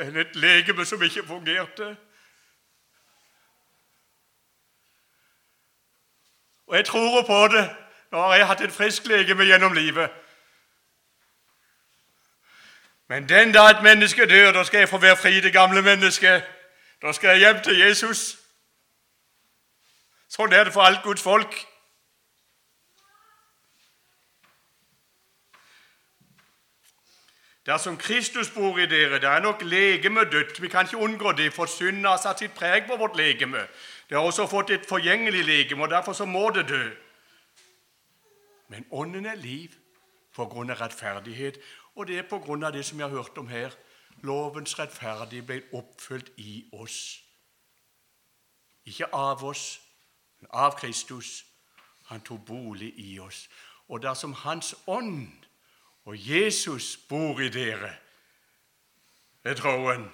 enn 0.00 0.16
et 0.18 0.38
legeme 0.40 0.86
som 0.88 1.02
ikke 1.02 1.26
fungerte. 1.28 1.92
Og 6.70 6.76
jeg 6.76 6.84
tror 6.84 7.22
på 7.22 7.56
det. 7.56 7.76
Nå 8.12 8.20
har 8.22 8.34
jeg 8.34 8.46
hatt 8.46 8.60
et 8.60 8.72
frisk 8.72 9.06
legeme 9.06 9.44
gjennom 9.44 9.72
livet. 9.72 10.10
Men 13.08 13.28
den 13.28 13.52
dag 13.52 13.70
et 13.70 13.82
menneske 13.82 14.26
dør, 14.26 14.52
da 14.52 14.62
skal 14.64 14.78
jeg 14.78 14.88
få 14.88 14.98
være 14.98 15.16
fri, 15.16 15.40
det 15.40 15.52
gamle 15.52 15.82
mennesket. 15.82 16.42
Da 17.02 17.12
skal 17.12 17.28
jeg 17.28 17.38
hjem 17.38 17.62
til 17.62 17.78
Jesus. 17.78 18.38
Sånn 20.30 20.54
er 20.54 20.64
det 20.64 20.72
for 20.72 20.86
alt 20.86 21.02
Guds 21.02 21.22
folk. 21.22 21.58
Dersom 27.66 27.98
Kristus 27.98 28.50
bor 28.54 28.78
i 28.78 28.86
dere, 28.86 29.18
da 29.18 29.34
er 29.34 29.42
nok 29.42 29.62
legemet 29.66 30.30
dødt. 30.32 30.62
Vi 30.62 30.68
kan 30.68 30.86
ikke 30.86 31.02
unngå 31.02 31.32
det, 31.32 31.50
for 31.52 31.66
synden 31.66 32.06
har 32.06 32.22
satt 32.22 32.38
sitt 32.38 32.54
preg 32.54 32.86
på 32.86 32.96
vårt 32.96 33.18
legeme. 33.18 33.66
Det 34.10 34.18
har 34.18 34.26
også 34.26 34.46
fått 34.50 34.70
et 34.74 34.86
forgjengelig 34.86 35.44
legeme, 35.44 35.82
og 35.82 35.90
derfor 35.90 36.12
så 36.12 36.24
må 36.26 36.48
det 36.50 36.68
dø. 36.68 36.90
Men 38.68 38.86
ånden 38.90 39.26
er 39.26 39.38
liv 39.38 39.76
på 40.34 40.48
grunn 40.50 40.70
av 40.70 40.80
rettferdighet, 40.80 41.60
og 41.94 42.08
det 42.08 42.18
er 42.18 42.26
på 42.26 42.40
grunn 42.42 42.66
av 42.66 42.72
det 42.74 42.82
som 42.86 42.98
vi 42.98 43.06
har 43.06 43.14
hørt 43.14 43.38
om 43.38 43.46
her. 43.46 43.70
Lovens 44.26 44.74
rettferdighet 44.78 45.46
ble 45.46 45.60
oppfylt 45.78 46.32
i 46.42 46.64
oss. 46.72 47.22
Ikke 48.84 49.06
av 49.14 49.44
oss, 49.46 49.78
men 50.40 50.50
av 50.50 50.74
Kristus. 50.80 51.44
Han 52.10 52.26
tok 52.26 52.42
bolig 52.46 52.90
i 52.98 53.18
oss. 53.22 53.44
Og 53.88 54.02
dersom 54.02 54.32
Hans 54.42 54.74
ånd 54.86 55.46
og 56.04 56.18
Jesus 56.18 56.96
bor 57.08 57.38
i 57.38 57.48
dere 57.48 57.92
ved 59.46 59.54
troen, 59.62 60.08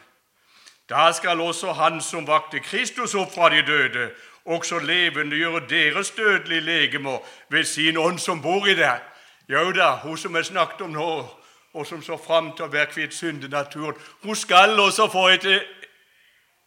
da 0.89 1.13
skal 1.13 1.41
også 1.41 1.73
Han 1.73 2.01
som 2.01 2.27
vakte 2.27 2.61
Kristus 2.61 3.15
opp 3.15 3.35
fra 3.35 3.49
de 3.51 3.63
døde, 3.67 4.11
også 4.45 4.79
levendegjøre 4.79 5.69
deres 5.69 6.11
dødelige 6.11 6.61
legemer 6.61 7.19
ved 7.49 7.65
sin 7.65 7.97
ånd 7.97 8.19
som 8.19 8.43
bor 8.43 8.67
i 8.67 8.75
det. 8.75 9.01
Jo 9.49 9.73
da, 9.73 9.97
hun 9.97 10.19
som 10.19 10.37
jeg 10.37 10.45
snakket 10.45 10.81
om 10.81 10.91
nå, 10.91 11.29
og 11.73 11.87
som 11.87 12.03
så 12.03 12.17
fram 12.17 12.53
til 12.57 12.65
å 12.65 12.73
være 12.73 12.91
kvitt 12.93 13.15
syndenaturen, 13.15 13.99
hun 14.23 14.37
skal 14.37 14.81
også 14.81 15.09
få 15.13 15.29
et 15.29 15.45
eh, 15.45 15.67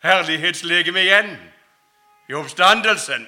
herlighetslegeme 0.04 1.02
igjen 1.02 1.34
i 2.30 2.34
oppstandelsen. 2.34 3.28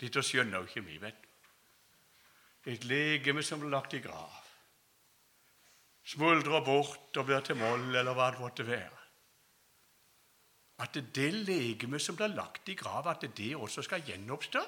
Dette 0.00 0.22
skjønner 0.22 0.58
jo 0.58 0.70
ikke 0.70 0.86
vi, 0.86 1.00
vet 1.02 1.18
du. 1.18 1.26
Et 2.70 2.84
legeme 2.84 3.42
som 3.42 3.60
ble 3.60 3.70
lagt 3.70 3.94
i 3.94 4.02
grav 4.02 4.47
smuldrer 6.08 6.64
bort 6.64 7.16
og 7.16 7.26
blir 7.28 7.44
til 7.44 7.58
moll, 7.60 7.90
eller 7.94 8.16
hva 8.16 8.30
det 8.32 8.40
måtte 8.40 8.66
være. 8.66 8.94
at 10.78 10.94
det 11.14 11.32
legemet 11.34 12.00
som 12.02 12.16
blir 12.16 12.28
lagt 12.30 12.68
i 12.68 12.74
grav, 12.74 13.08
at 13.10 13.24
det 13.36 13.56
også 13.56 13.82
skal 13.82 14.02
gjenoppstå? 14.06 14.60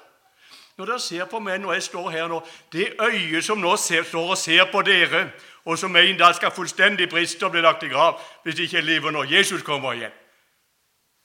Når 0.77 0.85
dere 0.85 0.99
ser 0.99 1.25
på 1.25 1.39
meg 1.39 1.61
når 1.61 1.73
jeg 1.73 1.83
står 1.83 2.09
her 2.11 2.27
nå, 2.27 2.41
det 2.71 2.89
øyet 2.99 3.43
som 3.43 3.61
nå 3.63 3.75
ser, 3.79 4.03
står 4.03 4.33
og 4.33 4.37
ser 4.37 4.65
på 4.71 4.81
dere, 4.81 5.29
og 5.65 5.77
som 5.77 5.95
en 5.95 6.17
dag 6.17 6.35
skal 6.35 6.51
fullstendig 6.51 7.07
briste 7.09 7.45
og 7.45 7.51
bli 7.51 7.61
lagt 7.61 7.83
i 7.83 7.91
grav 7.91 8.19
hvis 8.43 8.59
ikke 8.59 8.77
jeg 8.77 8.85
lever 8.85 9.11
når 9.11 9.31
Jesus 9.31 9.63
kommer 9.63 9.93
igjen 9.93 10.20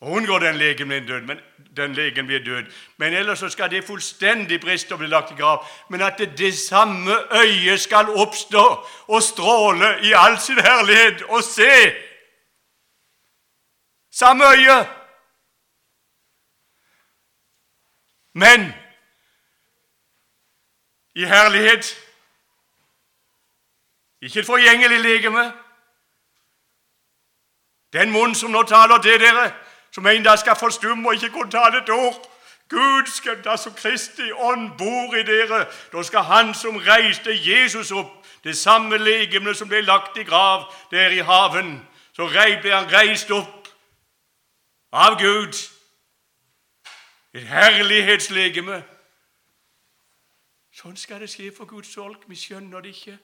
og 0.01 0.13
unngår 0.13 0.39
den 0.39 0.57
legen 0.57 0.89
blir 0.89 1.01
død, 1.01 1.21
men 1.21 1.39
den 1.77 1.93
legen 1.93 2.27
blir 2.27 2.45
død. 2.45 2.65
Men 2.97 3.15
ellers 3.15 3.39
så 3.39 3.49
skal 3.49 3.71
det 3.71 3.85
fullstendig 3.85 4.61
briste 4.61 4.93
og 4.93 4.99
bli 4.99 5.09
lagt 5.09 5.31
i 5.33 5.35
grav. 5.35 5.67
Men 5.91 6.03
at 6.03 6.19
det, 6.19 6.39
det 6.39 6.55
samme 6.59 7.13
øyet 7.33 7.81
skal 7.81 8.09
oppstå 8.09 8.87
og 9.09 9.23
stråle 9.23 9.97
i 10.03 10.13
all 10.13 10.39
sin 10.41 10.61
herlighet 10.61 11.23
og 11.23 11.43
se 11.43 11.93
Samme 14.11 14.45
øye! 14.45 14.89
Men 18.33 18.73
i 21.15 21.25
herlighet. 21.25 22.07
Ikke 24.21 24.41
et 24.41 24.47
forgjengelig 24.47 25.01
legeme. 25.01 25.53
Den 27.93 28.13
munnen 28.13 28.35
som 28.35 28.51
nå 28.51 28.63
taler 28.63 28.99
til 29.03 29.21
dere, 29.21 29.53
som 29.97 30.07
en 30.07 30.25
dag 30.25 30.39
skal 30.39 30.57
forstumme 30.57 31.09
og 31.09 31.15
ikke 31.15 31.31
kunne 31.31 31.51
tale 31.51 31.79
et 31.83 31.91
ord. 31.91 32.33
Gud 32.69 33.07
skal 33.07 33.45
da 33.45 33.57
som 33.57 33.73
Kristi 33.75 34.33
ånd 34.33 34.71
bor 34.79 35.15
i 35.17 35.23
dere. 35.23 35.67
Da 35.93 36.03
skal 36.03 36.23
Han 36.23 36.55
som 36.55 36.77
reiste 36.77 37.33
Jesus 37.33 37.93
opp, 37.93 38.27
det 38.45 38.57
samme 38.57 38.99
legemet 38.99 39.57
som 39.57 39.69
ble 39.69 39.81
lagt 39.81 40.19
i 40.19 40.23
grav 40.23 40.67
der 40.91 41.09
i 41.09 41.25
haven, 41.25 41.81
så 42.13 42.29
ble 42.29 42.75
han 42.75 42.93
reist 42.93 43.31
opp 43.31 43.69
av 44.93 45.17
Gud. 45.21 45.57
Et 47.33 47.49
herlighetslegeme. 47.49 48.83
Sånn 50.77 50.97
skal 50.97 51.25
det 51.25 51.31
skje 51.33 51.49
for 51.57 51.65
Guds 51.65 51.95
folk. 51.95 52.29
Vi 52.29 52.37
skjønner 52.37 52.85
det 52.85 52.93
ikke. 52.93 53.17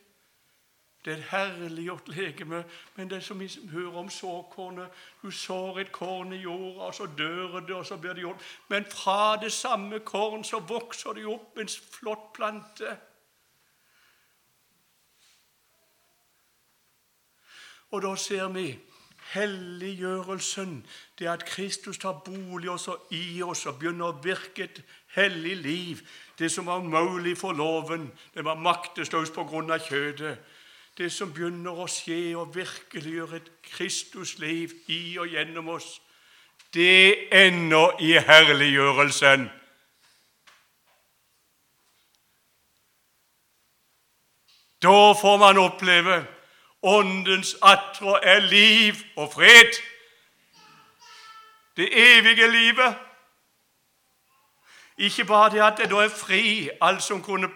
Det 1.05 1.13
er 1.13 1.17
et 1.17 1.31
herliggjort 1.31 2.09
legeme, 2.09 2.65
men 2.95 3.11
det 3.11 3.17
er 3.17 3.21
som 3.27 3.41
vi 3.41 3.49
hører 3.73 3.97
om 3.99 4.11
såkornet. 4.11 4.89
Du 5.23 5.31
sår 5.31 5.79
et 5.79 5.93
korn 5.93 6.33
i 6.33 6.37
jorda, 6.37 6.81
og 6.81 6.95
så 6.95 7.09
dør 7.19 7.61
det, 7.61 7.75
og 7.75 7.87
så 7.87 7.97
blir 7.97 8.13
det 8.13 8.23
gjort. 8.23 8.45
Men 8.69 8.85
fra 8.85 9.37
det 9.43 9.53
samme 9.53 9.99
korn 9.99 10.45
så 10.45 10.59
vokser 10.59 11.13
det 11.19 11.27
opp 11.27 11.59
en 11.59 11.69
flott 11.69 12.33
plante. 12.35 12.97
Og 17.91 18.03
da 18.03 18.15
ser 18.17 18.49
vi 18.49 18.79
helliggjørelsen, 19.33 20.87
det 21.19 21.27
at 21.27 21.45
Kristus 21.45 21.99
tar 21.99 22.23
bolig 22.25 22.71
også 22.71 22.97
i 23.11 23.43
oss 23.43 23.67
og 23.67 23.79
begynner 23.81 24.13
å 24.13 24.23
virke 24.23 24.65
et 24.65 24.83
hellig 25.17 25.57
liv. 25.57 26.01
Det 26.39 26.51
som 26.53 26.67
var 26.67 26.81
umulig 26.81 27.37
for 27.39 27.53
loven, 27.53 28.11
det 28.35 28.45
var 28.45 28.61
maktesløst 28.61 29.39
av 29.39 29.79
kjødet. 29.89 30.39
Det 30.99 31.09
som 31.13 31.33
begynner 31.33 31.79
å 31.81 31.87
skje 31.89 32.35
og 32.37 32.53
virkeliggjøre 32.55 33.39
et 33.39 33.49
Kristusliv 33.65 34.75
i 34.93 35.17
og 35.19 35.33
gjennom 35.33 35.71
oss, 35.73 36.03
det 36.75 37.33
ender 37.33 37.97
i 38.01 38.13
herliggjørelsen. 38.21 39.49
Da 44.83 45.01
får 45.21 45.37
man 45.39 45.61
oppleve 45.63 46.23
Åndens 46.83 47.55
atre 47.63 48.19
er 48.27 48.41
liv 48.41 48.99
og 49.17 49.33
fred. 49.33 49.77
Det 51.77 51.89
evige 51.93 52.51
livet. 52.51 52.97
Ikke 55.03 55.25
bare 55.25 55.51
det 55.51 55.61
at 55.61 55.79
jeg 55.79 55.91
da 55.91 55.97
er 55.97 56.09
fri, 56.09 56.71
alt 56.81 57.03
som 57.03 57.23
kunne 57.23 57.49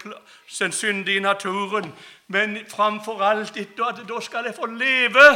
synde 0.47 1.13
i 1.15 1.19
naturen, 1.19 1.93
men 2.27 2.57
framfor 2.69 3.21
alt 3.23 3.57
etter 3.57 3.85
at 3.85 4.01
da 4.09 4.19
skal 4.19 4.45
jeg 4.45 4.55
få 4.55 4.65
leve. 4.65 5.27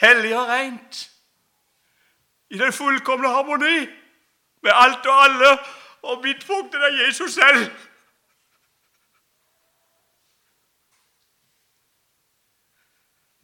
Hellig 0.00 0.32
og 0.38 0.48
rent, 0.48 1.10
i 2.50 2.58
den 2.58 2.72
fullkomne 2.72 3.28
harmoni 3.28 3.86
med 4.62 4.72
alt 4.74 5.06
og 5.06 5.24
alle, 5.24 5.58
og 6.02 6.22
mitt 6.24 6.46
punkt 6.46 6.74
er 6.74 7.06
Jesus 7.06 7.34
selv. 7.34 7.70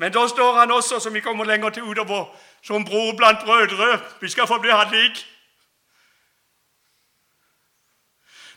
Men 0.02 0.12
da 0.12 0.28
står 0.28 0.58
han 0.58 0.70
også, 0.70 0.98
som 1.00 1.14
vi 1.14 1.20
kommer 1.20 1.44
lenger 1.44 1.70
til 1.70 1.82
utover, 1.82 2.24
som 2.62 2.84
bror 2.84 3.16
blant 3.16 3.38
brødre. 3.44 4.00
Vi 4.20 4.28
skal 4.28 4.46
få 4.46 4.58
bli 4.58 4.70
han 4.70 4.90
lik. 4.90 5.26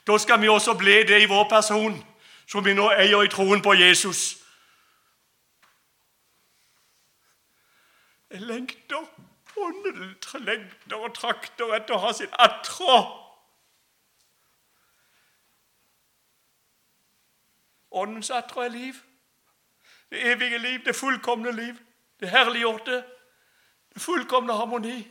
Da 0.08 0.18
skal 0.18 0.42
vi 0.42 0.48
også 0.48 0.74
bli 0.74 1.04
det 1.04 1.22
i 1.22 1.26
vår 1.26 1.50
person, 1.50 2.06
som 2.48 2.66
vi 2.66 2.74
nå 2.74 2.90
eier 2.90 3.22
i 3.22 3.30
troen 3.30 3.62
på 3.62 3.74
Jesus. 3.74 4.38
Jeg 8.32 8.42
lengter, 8.42 9.06
ånden 9.58 10.18
lengter 10.50 10.98
og 10.98 11.14
trakter 11.14 11.78
etter 11.78 11.94
å 11.94 12.06
ha 12.08 12.14
sin 12.14 12.40
attrå. 12.42 13.02
Åndens 17.92 18.34
attrå 18.34 18.66
er 18.66 18.80
liv. 18.82 19.06
Det 20.10 20.32
evige 20.32 20.58
liv, 20.58 20.86
det 20.86 20.96
fullkomne 20.96 21.52
liv, 21.52 21.76
det 22.20 22.30
herliggjorte, 22.30 23.04
det 23.94 24.02
fullkomne 24.02 24.54
harmoni. 24.54 25.08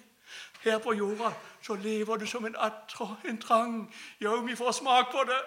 Her 0.62 0.78
på 0.78 0.92
jorda 0.92 1.32
så 1.62 1.74
lever 1.74 2.16
du 2.16 2.26
som 2.26 2.44
en 2.44 2.56
attrå, 2.58 3.16
en 3.24 3.40
trang. 3.40 3.94
Ja, 4.20 4.36
vi 4.36 4.56
får 4.56 4.72
smak 4.72 5.12
på 5.12 5.24
det. 5.24 5.40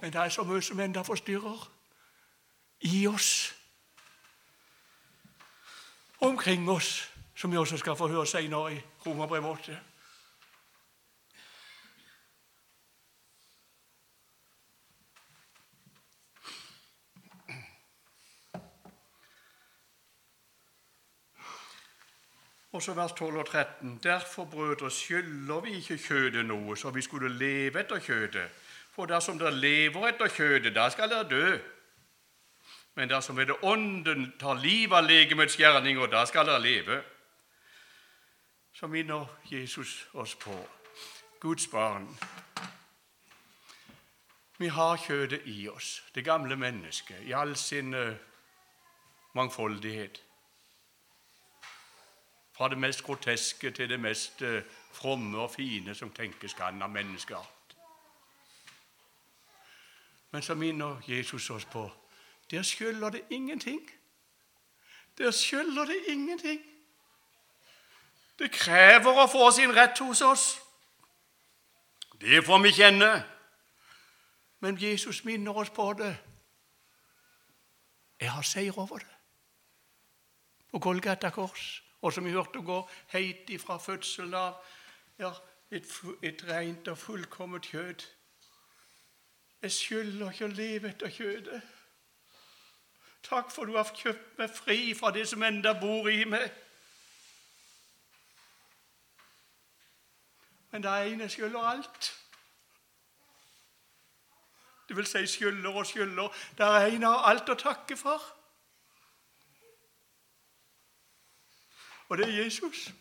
Men 0.00 0.12
det 0.12 0.20
er 0.20 0.28
så 0.28 0.44
mye 0.44 0.62
som 0.62 0.80
enda 0.80 1.02
forstyrrer 1.02 1.70
i 2.80 3.06
oss, 3.06 3.54
omkring 6.20 6.70
oss, 6.70 7.10
som 7.34 7.52
vi 7.52 7.56
også 7.56 7.76
skal 7.76 7.96
få 7.96 8.08
høre 8.08 8.26
senere 8.26 8.74
i 8.74 8.80
Romerbrevet 9.06 9.50
8. 9.50 9.78
Og 22.76 22.82
så 22.82 22.92
vers 22.92 23.12
12 23.12 23.36
og 23.36 23.46
13. 23.46 24.00
Derfor, 24.02 24.44
brødre, 24.44 24.90
skylder 24.90 25.60
vi 25.60 25.70
ikke 25.76 25.96
kjødet 25.98 26.44
noe, 26.44 26.76
så 26.76 26.90
vi 26.90 27.02
skulle 27.02 27.30
leve 27.38 27.80
etter 27.80 27.98
kjødet. 27.98 28.50
For 28.92 29.08
dersom 29.08 29.38
dere 29.40 29.54
lever 29.56 30.08
etter 30.08 30.28
kjødet, 30.28 30.74
da 30.74 30.90
skal 30.92 31.08
dere 31.08 31.28
dø. 31.30 31.56
Men 32.94 33.08
dersom 33.08 33.36
ved 33.36 33.54
Ånden 33.62 34.34
tar 34.40 34.60
livet 34.60 34.92
av 34.92 35.08
legemets 35.08 35.56
gjerninger, 35.56 36.06
da 36.06 36.26
skal 36.28 36.46
dere 36.46 36.60
leve. 36.60 37.00
Så 38.72 38.92
minner 38.92 39.24
Jesus 39.48 40.08
oss 40.12 40.34
på 40.34 40.58
Guds 41.40 41.66
barn. 41.72 42.10
Vi 44.58 44.68
har 44.68 44.96
kjødet 44.96 45.40
i 45.48 45.68
oss, 45.68 46.04
det 46.14 46.24
gamle 46.24 46.56
mennesket, 46.56 47.24
i 47.24 47.32
all 47.32 47.56
sin 47.56 47.94
eh, 47.94 48.20
mangfoldighet. 49.32 50.25
Fra 52.56 52.68
det 52.68 52.78
mest 52.78 53.02
groteske 53.04 53.70
til 53.70 53.88
det 53.88 54.00
mest 54.00 54.42
eh, 54.42 54.62
fromme 54.92 55.38
og 55.38 55.50
fine 55.50 55.94
som 55.94 56.10
tenkes 56.10 56.54
kan 56.54 56.82
av 56.82 56.90
menneskeart. 56.90 57.76
Men 60.30 60.42
så 60.42 60.54
minner 60.54 61.02
Jesus 61.08 61.50
oss 61.50 61.64
på 61.64 61.90
der 62.50 62.62
skylder 62.62 63.10
det 63.10 63.22
ingenting. 63.30 63.90
Der 65.18 65.30
skylder 65.30 65.84
det 65.84 66.04
ingenting. 66.08 66.60
Det 68.38 68.50
krever 68.52 69.22
å 69.22 69.26
få 69.26 69.50
sin 69.50 69.72
rett 69.76 69.98
hos 69.98 70.20
oss. 70.22 70.44
Det 72.20 72.44
får 72.44 72.62
vi 72.62 72.72
kjenne. 72.72 73.10
Men 74.60 74.78
Jesus 74.80 75.24
minner 75.24 75.56
oss 75.56 75.70
på 75.70 75.92
det. 75.98 76.16
Jeg 78.20 78.30
har 78.30 78.42
seier 78.42 78.78
over 78.78 78.98
det. 78.98 79.16
På 80.70 80.78
Golgata 80.78 81.30
kors 81.30 81.85
og 82.02 82.12
som 82.12 82.24
vi 82.24 82.34
hørte 82.34 82.62
gå 82.62 82.80
heit 83.12 83.50
ifra 83.50 83.78
fødselen 83.78 84.34
av. 84.34 84.58
Ja, 85.18 85.32
et, 85.70 85.88
et 86.22 86.44
rent 86.48 86.88
og 86.88 86.98
fullkomment 86.98 87.66
kjød. 87.66 88.04
Jeg 89.62 89.72
skylder 89.72 90.30
ikke 90.30 90.46
å 90.46 90.52
leve 90.52 90.92
etter 90.92 91.10
kjødet. 91.10 91.62
Takk 93.26 93.50
for 93.50 93.66
du 93.66 93.74
har 93.74 93.88
kjøpt 93.90 94.38
meg 94.38 94.52
fri 94.54 94.78
fra 94.94 95.10
det 95.10 95.24
som 95.26 95.42
enda 95.42 95.72
bor 95.80 96.06
i 96.12 96.22
meg. 96.28 96.46
Men 100.70 100.84
det 100.84 100.92
ene 101.08 101.28
skylder 101.32 101.66
alt. 101.72 102.12
Det 104.88 104.96
vil 104.96 105.06
si 105.06 105.26
skylder 105.26 105.74
og 105.74 105.86
skylder. 105.86 106.28
Det 106.58 106.66
er 106.66 106.86
en 106.86 107.08
har 107.08 107.26
alt 107.32 107.50
å 107.50 107.58
takke 107.58 107.96
for. 107.98 108.22
Og 112.08 112.18
det 112.18 112.28
er 112.28 112.42
Jesus. 112.42 112.94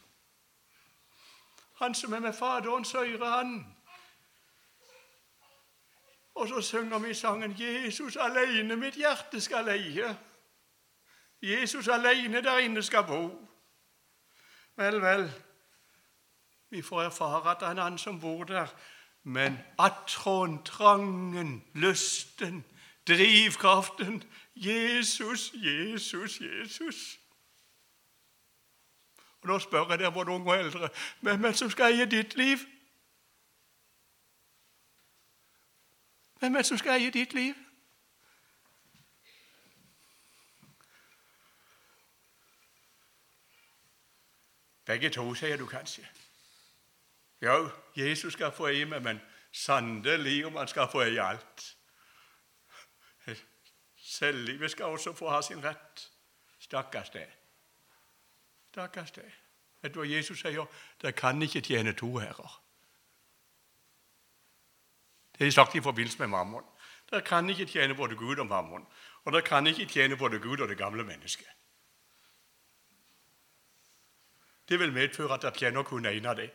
Han 1.76 1.96
som 1.96 2.14
er 2.14 2.20
med 2.20 2.34
Faderens 2.34 2.96
øyre, 2.96 3.30
han. 3.30 3.76
Og 6.36 6.48
så 6.48 6.62
synger 6.62 7.00
vi 7.00 7.14
sangen 7.14 7.56
'Jesus 7.60 8.16
alene 8.16 8.76
mitt 8.76 8.96
hjerte 8.96 9.42
skal 9.42 9.70
leie'. 9.70 10.16
Jesus 11.42 11.88
alene 11.88 12.42
der 12.42 12.58
inne 12.58 12.84
skal 12.84 13.04
bo. 13.04 13.48
Vel, 14.76 15.02
vel, 15.02 15.32
vi 16.70 16.82
får 16.82 17.02
erfare 17.02 17.52
at 17.52 17.60
det 17.60 17.68
er 17.68 17.72
en 17.72 17.80
annen 17.80 17.98
som 17.98 18.22
bor 18.22 18.44
der. 18.44 18.68
Men 19.24 19.60
atron, 19.80 20.64
trangen, 20.64 21.64
lysten, 21.74 22.66
drivkraften 23.08 24.24
Jesus, 24.56 25.52
Jesus, 25.54 26.42
Jesus. 26.42 27.20
Og 29.46 29.50
Nå 29.50 29.60
spør 29.60 29.90
jeg 29.90 30.00
dere, 30.00 30.12
både 30.12 30.32
unge 30.32 30.52
og 30.52 30.60
eldre, 30.60 30.90
hvem 31.22 31.46
er 31.46 31.48
det 31.48 31.58
som 31.58 31.70
skal 31.70 31.94
eie 31.94 32.06
ditt 32.06 32.34
liv? 32.36 32.58
Hvem 36.40 36.56
er 36.56 36.58
det 36.58 36.66
som 36.66 36.78
skal 36.78 37.02
eie 37.02 37.12
ditt 37.12 37.34
liv? 37.34 37.54
Begge 44.86 45.10
to, 45.10 45.28
sier 45.36 45.58
du 45.58 45.66
kanskje. 45.66 46.10
Ja, 47.42 47.70
Jesus 47.96 48.34
skal 48.34 48.52
få 48.52 48.74
eie 48.74 48.90
meg, 48.90 49.04
men 49.06 49.22
sannelig 49.54 50.46
om 50.46 50.58
han 50.58 50.68
skal 50.68 50.90
få 50.90 51.06
eie 51.06 51.22
alt. 51.22 51.72
Selvlivet 53.96 54.72
skal 54.72 54.86
også 54.86 55.14
få 55.14 55.30
ha 55.30 55.42
sin 55.42 55.64
rett. 55.64 56.12
Stakkars 56.60 57.10
det. 57.10 57.45
Stakkars 58.76 59.12
deg. 59.16 59.32
Vet 59.82 59.94
du 59.96 60.02
hva 60.02 60.06
Jesus 60.10 60.42
sier? 60.44 60.66
Dere 61.00 61.16
kan 61.16 61.40
ikke 61.42 61.62
tjene 61.64 61.94
to 61.96 62.10
herrer. 62.20 62.58
Det 65.38 65.48
er 65.48 65.52
sagt 65.56 65.78
i 65.80 65.84
forbindelse 65.84 66.20
med 66.20 66.34
mammon. 66.34 66.66
Dere 67.08 67.22
kan 67.24 67.50
ikke 67.50 67.70
tjene 67.72 67.96
både 67.96 68.20
Gud 68.20 68.36
og 68.44 68.50
mammon. 68.52 68.84
Og 69.24 69.32
dere 69.32 69.48
kan 69.48 69.68
ikke 69.68 69.88
tjene 69.88 70.18
både 70.18 70.40
Gud 70.44 70.60
og 70.60 70.68
det 70.68 70.78
gamle 70.78 71.08
mennesket. 71.08 71.48
Det 74.68 74.80
vil 74.80 74.94
medføre 74.94 75.34
at 75.34 75.42
dere 75.42 75.56
tjener 75.56 75.84
kun 75.84 76.06
én 76.06 76.28
av 76.28 76.36
dem, 76.36 76.50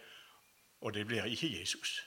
og 0.80 0.94
det 0.94 1.06
blir 1.06 1.24
ikke 1.24 1.58
Jesus. 1.60 2.00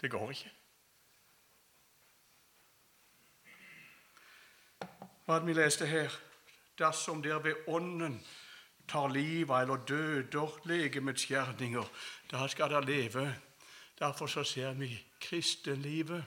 Det 0.00 0.10
går 0.10 0.30
ikke. 0.30 0.50
Hva 5.26 5.44
vi 5.44 5.54
leste 5.54 5.86
her 5.86 6.24
Dersom 6.78 7.22
dere 7.22 7.44
ved 7.44 7.68
Ånden 7.68 8.26
tar 8.88 9.08
livet 9.08 9.60
eller 9.60 9.84
døder 9.84 10.60
legemets 10.64 11.26
gjerninger, 11.26 11.84
da 12.30 12.48
skal 12.48 12.70
dere 12.70 12.84
leve. 12.84 13.34
Derfor 13.98 14.26
så 14.26 14.44
ser 14.44 14.72
vi 14.72 15.04
kristenlivet. 15.20 16.24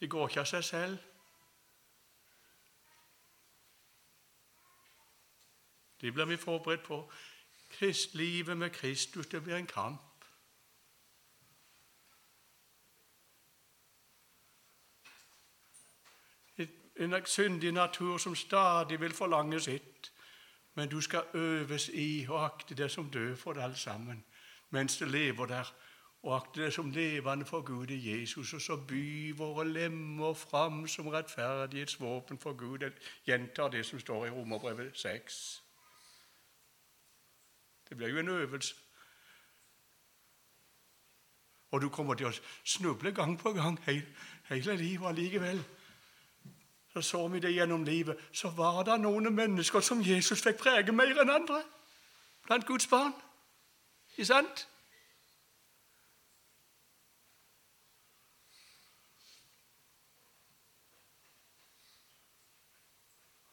Det 0.00 0.10
går 0.10 0.28
ikke 0.28 0.40
av 0.40 0.46
seg 0.46 0.64
selv. 0.64 0.98
Det 6.00 6.14
blir 6.14 6.24
vi 6.24 6.36
forberedt 6.36 6.82
på. 6.82 7.02
Kristlivet 7.70 8.56
med 8.56 8.70
Kristus, 8.70 9.26
det 9.26 9.42
blir 9.42 9.56
en 9.56 9.66
kamp. 9.66 10.11
En 17.02 17.26
syndig 17.26 17.72
natur 17.72 18.18
som 18.18 18.34
stadig 18.34 19.00
vil 19.00 19.12
forlange 19.12 19.60
sitt. 19.60 20.12
Men 20.74 20.88
du 20.88 21.00
skal 21.00 21.24
øves 21.34 21.88
i 21.88 22.26
å 22.28 22.38
akte 22.46 22.74
det 22.74 22.90
som 22.90 23.10
død 23.10 23.36
for 23.36 23.58
alt 23.60 23.78
sammen, 23.78 24.24
mens 24.70 24.96
det 24.96 25.08
lever 25.08 25.46
der. 25.46 25.72
Og 26.22 26.36
akte 26.36 26.62
det 26.62 26.72
som 26.72 26.90
levende 26.90 27.44
for 27.44 27.60
Gud 27.60 27.90
i 27.90 27.98
Jesus, 28.10 28.52
og 28.54 28.60
så 28.60 28.76
by 28.76 29.32
våre 29.36 29.64
lemmer 29.68 30.34
fram 30.34 30.86
som 30.88 31.08
rettferdighetsvåpen 31.08 32.38
for 32.38 32.52
Gud. 32.52 32.78
Jeg 32.80 32.92
gjentar 33.26 33.68
det 33.68 33.82
som 33.86 34.00
står 34.00 34.26
i 34.26 34.30
Romerbrevet 34.30 34.98
6. 34.98 35.62
Det 37.88 37.96
blir 37.96 38.08
jo 38.08 38.18
en 38.18 38.28
øvelse. 38.28 38.74
Og 41.70 41.80
du 41.80 41.88
kommer 41.88 42.14
til 42.14 42.28
å 42.28 42.32
snuble 42.64 43.12
gang 43.12 43.38
på 43.40 43.52
gang 43.52 43.78
hele, 43.86 44.06
hele 44.48 44.76
livet 44.76 45.08
allikevel. 45.08 45.62
Så 46.92 47.00
så 47.00 47.28
vi 47.28 47.40
det 47.40 47.54
gjennom 47.54 47.84
livet. 47.84 48.18
Så 48.32 48.50
var 48.50 48.82
det 48.82 49.00
noen 49.00 49.34
mennesker 49.34 49.80
som 49.80 50.02
Jesus 50.02 50.42
fikk 50.42 50.58
prege 50.60 50.92
mer 50.92 51.20
enn 51.22 51.30
andre 51.30 51.62
blant 52.46 52.66
Guds 52.66 52.86
barn. 52.86 53.14
Ikke 54.16 54.26
sant? 54.26 54.68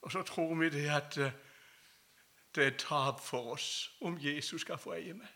Og 0.01 0.11
så 0.11 0.21
tror 0.23 0.55
vi 0.55 0.69
det 0.69 0.89
at 0.89 1.17
eh, 1.17 1.31
det 2.55 2.65
er 2.65 2.77
tap 2.77 3.19
for 3.21 3.53
oss 3.53 3.91
om 4.01 4.17
Jesus 4.21 4.61
skal 4.61 4.77
få 4.77 4.95
eie 4.97 5.13
meg, 5.13 5.27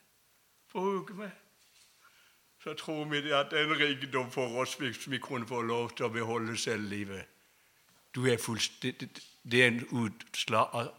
bruke 0.71 1.13
meg. 1.13 1.29
Så 2.63 2.73
tror 2.73 3.05
vi 3.05 3.21
det 3.21 3.35
at 3.37 3.51
det 3.51 3.59
er 3.59 3.69
en 3.69 3.79
rikdom 3.79 4.31
for 4.31 4.57
oss 4.61 4.73
hvis 4.75 5.11
vi 5.11 5.17
kunne 5.17 5.47
få 5.47 5.61
lov 5.61 5.93
til 5.93 6.05
å 6.05 6.09
beholde 6.09 6.57
selvlivet. 6.57 7.21
Du 8.15 8.25
er 8.25 8.37
det 9.43 9.63
er 9.63 9.67
en 9.67 9.87
utslag 9.91 10.75
av, 10.75 10.89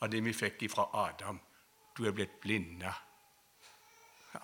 av 0.00 0.10
det 0.12 0.20
vi 0.24 0.32
fikk 0.36 0.66
fra 0.70 0.84
Adam. 0.92 1.40
Du 1.96 2.04
er 2.06 2.12
blitt 2.12 2.36
blinda. 2.42 2.92
Ja. 4.34 4.42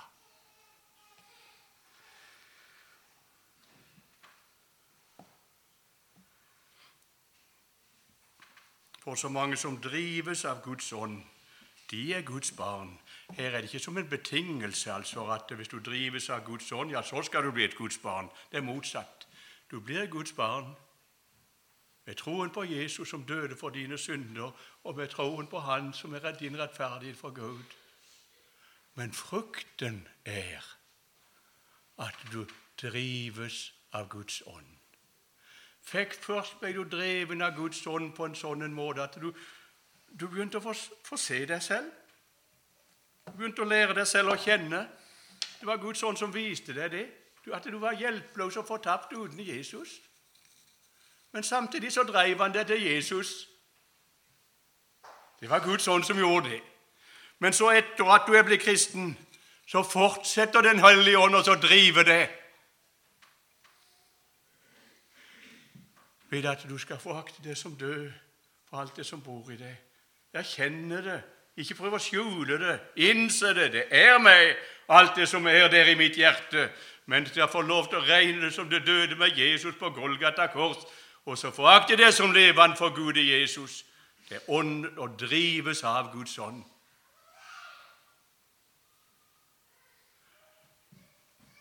For 9.04 9.14
så 9.14 9.28
mange 9.28 9.56
som 9.56 9.76
drives 9.76 10.44
av 10.44 10.64
Guds 10.64 10.92
ånd, 10.92 11.20
de 11.90 12.14
er 12.14 12.24
Guds 12.26 12.50
barn. 12.56 12.96
Her 13.36 13.52
er 13.52 13.60
det 13.60 13.68
ikke 13.68 13.84
som 13.84 13.98
en 13.98 14.08
betingelse 14.08 14.92
altså 14.92 15.28
at 15.30 15.52
hvis 15.52 15.68
du 15.68 15.78
drives 15.78 16.30
av 16.30 16.42
Guds 16.44 16.72
ånd, 16.72 16.90
ja, 16.90 17.02
så 17.02 17.22
skal 17.22 17.44
du 17.44 17.52
bli 17.52 17.68
et 17.68 17.76
Guds 17.76 17.98
barn. 17.98 18.32
Det 18.50 18.58
er 18.58 18.66
motsatt. 18.66 19.28
Du 19.70 19.80
blir 19.80 20.06
Guds 20.06 20.32
barn 20.32 20.72
med 22.06 22.14
troen 22.14 22.50
på 22.50 22.64
Jesus 22.64 23.08
som 23.08 23.24
døde 23.26 23.56
for 23.56 23.70
dine 23.70 23.98
synder, 23.98 24.52
og 24.84 24.96
med 24.96 25.08
troen 25.08 25.46
på 25.46 25.58
Han 25.58 25.92
som 25.92 26.14
er 26.14 26.32
din 26.38 26.58
rettferdighet 26.58 27.16
for 27.16 27.30
Gud. 27.30 27.62
Men 28.94 29.12
frukten 29.12 30.08
er 30.24 30.76
at 31.98 32.16
du 32.32 32.46
drives 32.82 33.74
av 33.92 34.08
Guds 34.08 34.42
ånd. 34.46 34.76
Fikk 35.86 36.14
først 36.14 36.58
ble 36.60 36.72
du 36.72 36.84
dreven 36.90 37.42
av 37.42 37.54
Guds 37.56 37.86
ånd 37.86 38.12
på 38.14 38.26
en 38.26 38.34
sånn 38.34 38.72
måte 38.74 39.04
at 39.04 39.18
du, 39.22 39.30
du 40.10 40.26
begynte 40.26 40.58
å 40.58 40.64
få, 40.64 40.74
få, 41.06 41.16
se 41.16 41.44
deg 41.46 41.62
selv. 41.62 41.90
Du 43.26 43.36
begynte 43.36 43.62
å 43.62 43.68
lære 43.70 43.94
deg 43.94 44.06
selv 44.06 44.34
å 44.34 44.40
kjenne. 44.40 44.86
Det 45.60 45.66
var 45.66 45.82
Guds 45.82 46.02
ånd 46.02 46.18
som 46.18 46.34
viste 46.34 46.74
deg 46.74 46.90
det. 46.90 47.06
At 47.54 47.66
du 47.70 47.78
var 47.78 47.94
hjelpeløs 47.94 48.58
og 48.58 48.66
fortapt 48.66 49.14
uten 49.14 49.38
Jesus. 49.46 50.00
Men 51.32 51.42
samtidig 51.42 51.92
så 51.92 52.02
dreiv 52.02 52.38
han 52.38 52.54
det 52.54 52.66
til 52.66 52.82
Jesus. 52.82 53.48
Det 55.40 55.50
var 55.50 55.64
Guds 55.64 55.88
ånd 55.88 56.04
som 56.04 56.18
gjorde 56.18 56.50
det. 56.50 56.62
Men 57.38 57.52
så 57.52 57.70
etter 57.70 58.04
at 58.04 58.24
du 58.26 58.32
er 58.32 58.42
blitt 58.42 58.62
kristen, 58.62 59.18
så 59.66 59.82
fortsetter 59.82 60.60
Den 60.60 60.78
hellige 60.78 61.18
ånd 61.18 61.34
å 61.34 61.54
drive 61.60 62.04
det. 62.04 62.28
Ved 66.30 66.46
at 66.46 66.64
du 66.68 66.78
skal 66.78 66.98
forakte 66.98 67.42
det 67.44 67.58
som 67.58 67.76
død 67.76 68.12
for 68.70 68.80
alt 68.80 68.96
det 68.96 69.06
som 69.06 69.20
bor 69.22 69.50
i 69.50 69.56
deg. 69.56 69.76
Erkjenne 70.34 71.02
det. 71.04 71.20
Ikke 71.56 71.74
prøv 71.78 71.96
å 71.96 72.02
skjule 72.02 72.58
det. 72.60 72.74
Innse 73.08 73.54
det. 73.56 73.70
Det 73.72 73.84
er 73.90 74.18
meg, 74.20 74.56
alt 74.88 75.16
det 75.16 75.28
som 75.28 75.46
er 75.46 75.68
der 75.72 75.88
i 75.88 75.96
mitt 75.96 76.18
hjerte. 76.18 76.68
Mens 77.06 77.36
jeg 77.36 77.48
får 77.48 77.62
lov 77.62 77.88
til 77.88 78.00
å 78.00 78.04
regne 78.04 78.44
det 78.44 78.52
som 78.54 78.68
det 78.68 78.82
døde 78.86 79.16
med 79.16 79.38
Jesus 79.38 79.76
på 79.78 79.90
Golgata 79.94 80.48
kors. 80.52 80.82
Og 81.26 81.38
så 81.38 81.50
forakte 81.50 81.96
det 81.96 82.14
som 82.14 82.32
levende 82.32 82.76
for 82.76 82.94
Gud 82.94 83.16
i 83.16 83.40
Jesus. 83.40 83.84
Det 84.28 84.36
er 84.36 84.50
ånd 84.50 84.86
og 84.98 85.18
drives 85.18 85.82
av 85.84 86.12
Guds 86.12 86.38
ånd. 86.38 86.62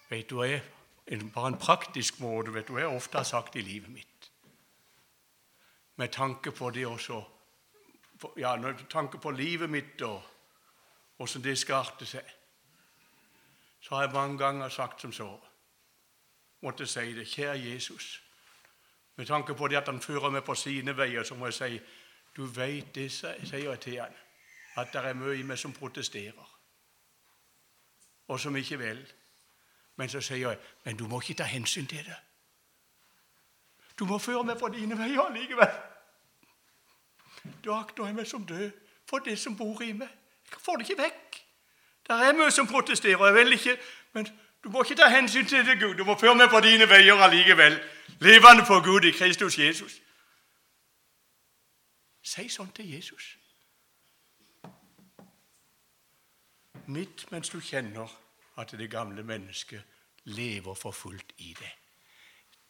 Vet 0.10 0.30
du 0.30 0.38
hva? 0.40 0.60
Bare 1.34 1.48
en 1.48 1.60
praktisk 1.62 2.20
måte 2.20 2.54
vet 2.54 2.68
du 2.68 2.78
jeg 2.78 2.90
ofte 2.90 3.18
har 3.18 3.28
sagt 3.30 3.56
i 3.56 3.62
livet 3.62 3.90
mitt 3.94 4.16
med 5.96 6.10
tanke 6.10 6.52
på 6.52 6.70
det 6.70 6.88
også 6.88 7.24
ja, 8.38 8.56
med 8.56 8.90
tanke 8.90 9.18
på 9.18 9.32
livet 9.32 9.70
mitt 9.70 10.02
og 10.02 10.24
åssen 11.20 11.44
det 11.44 11.58
skal 11.58 11.76
arte 11.76 12.06
seg, 12.06 12.26
så 13.80 13.96
har 13.96 14.02
jeg 14.02 14.14
mange 14.14 14.38
ganger 14.38 14.70
sagt 14.70 15.02
som 15.02 15.14
så 15.14 15.30
måtte 16.62 16.88
si 16.88 17.14
det. 17.14 17.28
Kjære 17.28 17.60
Jesus. 17.60 18.25
Med 19.16 19.26
tanke 19.26 19.56
på 19.56 19.68
det 19.68 19.78
at 19.78 19.88
han 19.88 20.02
fører 20.02 20.30
meg 20.30 20.44
på 20.44 20.56
sine 20.56 20.98
veier, 20.98 21.24
så 21.24 21.36
må 21.36 21.46
jeg 21.46 21.54
si 21.54 21.80
du 22.36 22.46
veit 22.52 22.96
det, 22.96 23.12
sier 23.12 23.70
jeg 23.72 23.80
til 23.80 24.00
han, 24.02 24.16
at 24.76 24.92
det 24.94 25.06
er 25.06 25.14
mye 25.16 25.38
i 25.40 25.44
meg 25.48 25.60
som 25.60 25.74
protesterer, 25.74 26.50
og 28.28 28.40
som 28.40 28.56
ikke 28.56 28.80
vil. 28.80 29.06
Men 29.96 30.10
så 30.10 30.22
sier 30.22 30.50
jeg 30.50 30.58
men 30.84 30.98
du 30.98 31.08
må 31.08 31.22
ikke 31.22 31.38
ta 31.40 31.44
hensyn 31.48 31.88
til 31.88 32.04
det. 32.04 32.18
Du 34.00 34.06
må 34.06 34.18
føre 34.20 34.44
meg 34.44 34.60
på 34.60 34.68
dine 34.68 34.98
veier 35.00 35.32
likevel. 35.32 35.72
Da 37.64 37.80
akter 37.80 38.14
meg 38.14 38.28
som 38.28 38.46
død 38.46 38.72
for 39.10 39.24
det 39.24 39.40
som 39.40 39.56
bor 39.58 39.82
i 39.82 39.94
meg. 39.94 40.10
Jeg 40.52 40.60
får 40.62 40.78
det 40.78 40.90
ikke 40.90 41.04
vekk. 41.04 41.38
Det 42.08 42.16
er 42.16 42.34
mye 42.38 42.52
som 42.52 42.68
protesterer. 42.68 43.26
Jeg 43.26 43.34
vil 43.34 43.54
ikke, 43.54 43.78
men 44.14 44.28
du 44.64 44.70
må 44.70 44.84
ikke 44.84 44.96
ta 44.96 45.08
hensyn 45.10 45.46
til 45.46 45.66
det, 45.66 45.80
Gud. 45.80 45.96
Du 45.96 46.04
må 46.04 46.18
føre 46.20 46.36
meg 46.36 46.50
på 46.50 46.60
dine 46.60 46.90
veier 46.90 47.22
allikevel. 47.24 47.80
Levende 48.20 48.66
for 48.66 48.84
Gud 48.84 49.06
i 49.06 49.12
Kristus 49.12 49.60
Jesus. 49.60 50.02
Si 52.26 52.48
sånn 52.50 52.72
til 52.74 52.90
Jesus. 52.96 53.36
Midt 56.88 57.26
mens 57.32 57.50
du 57.50 57.60
kjenner 57.62 58.12
at 58.58 58.72
det 58.78 58.90
gamle 58.90 59.24
mennesket 59.24 59.84
lever 60.24 60.74
for 60.74 60.92
fullt 60.92 61.34
i 61.38 61.54
det. 61.60 61.72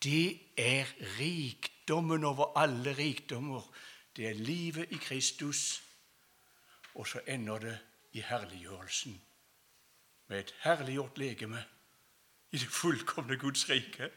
Det 0.04 0.40
er 0.58 0.92
rikdommen 1.20 2.24
over 2.24 2.58
alle 2.60 2.94
rikdommer. 2.98 3.64
Det 4.16 4.28
er 4.30 4.34
livet 4.34 4.92
i 4.92 4.98
Kristus. 4.98 5.82
Og 6.96 7.08
så 7.08 7.22
ender 7.28 7.60
det 7.60 7.78
i 8.14 8.22
herliggjørelsen 8.22 9.22
med 10.28 10.40
et 10.40 10.54
herliggjort 10.64 11.18
legeme 11.18 11.64
i 12.52 12.58
det 12.58 12.68
fullkomne 12.68 13.38
Guds 13.38 13.70
rike. 13.70 14.10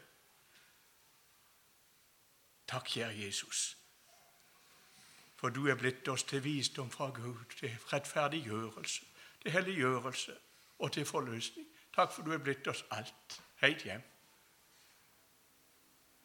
Takk, 2.69 2.85
kjære 2.85 3.15
Jesus, 3.25 3.77
for 5.35 5.49
du 5.49 5.65
er 5.67 5.75
blitt 5.75 6.07
oss 6.07 6.23
til 6.23 6.43
visdom 6.43 6.91
fra 6.93 7.07
Gud, 7.09 7.45
til 7.59 7.71
rettferdiggjørelse, 7.93 9.05
til 9.41 9.51
helliggjørelse 9.51 10.35
og 10.79 10.91
til 10.91 11.05
forløsning. 11.05 11.67
Takk 11.95 12.13
for 12.13 12.21
du 12.21 12.31
er 12.31 12.37
blitt 12.37 12.67
oss 12.67 12.85
alt, 12.91 13.41
helt 13.63 13.83
hjem. 13.83 14.05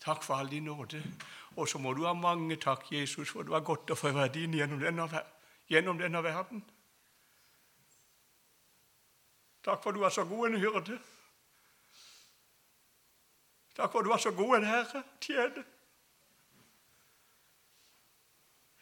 Takk 0.05 0.22
for 0.22 0.34
all 0.34 0.51
din 0.51 0.64
nåde. 0.68 1.03
Og 1.57 1.68
så 1.68 1.78
må 1.78 1.92
du 1.92 2.05
ha 2.05 2.12
mange 2.12 2.57
takk, 2.57 2.92
Jesus, 2.92 3.30
for 3.30 3.42
du 3.42 3.53
har 3.53 3.64
gått 3.64 3.90
og 3.90 3.99
forvært 3.99 4.36
inn 4.36 4.53
gjennom 4.53 4.80
denne, 4.82 5.09
gjennom 5.70 5.99
denne 5.99 6.22
verden. 6.22 6.64
Takk 9.64 9.82
for 9.82 9.97
du 9.97 10.03
er 10.05 10.12
så 10.12 10.24
god 10.24 10.51
en 10.51 10.61
hyrde. 10.61 10.99
Takk 13.76 13.92
for 13.92 14.03
du 14.03 14.12
er 14.12 14.20
så 14.20 14.30
god 14.30 14.59
en 14.59 14.68
herre. 14.68 15.03
Tjene. 15.20 15.64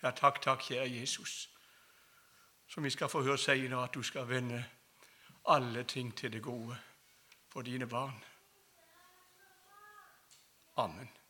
Ja, 0.03 0.11
takk, 0.11 0.43
takk, 0.43 0.63
kjære 0.67 0.91
Jesus, 0.91 1.51
som 2.67 2.85
vi 2.85 2.91
skal 2.91 3.09
få 3.09 3.23
høre 3.23 3.39
senere 3.39 3.85
at 3.85 3.95
du 3.95 4.03
skal 4.03 4.29
vende 4.29 4.65
alle 5.49 5.85
ting 5.85 6.17
til 6.17 6.33
det 6.33 6.43
gode 6.43 6.77
for 7.53 7.63
dine 7.63 7.87
barn. 7.87 8.25
Amen. 10.77 11.22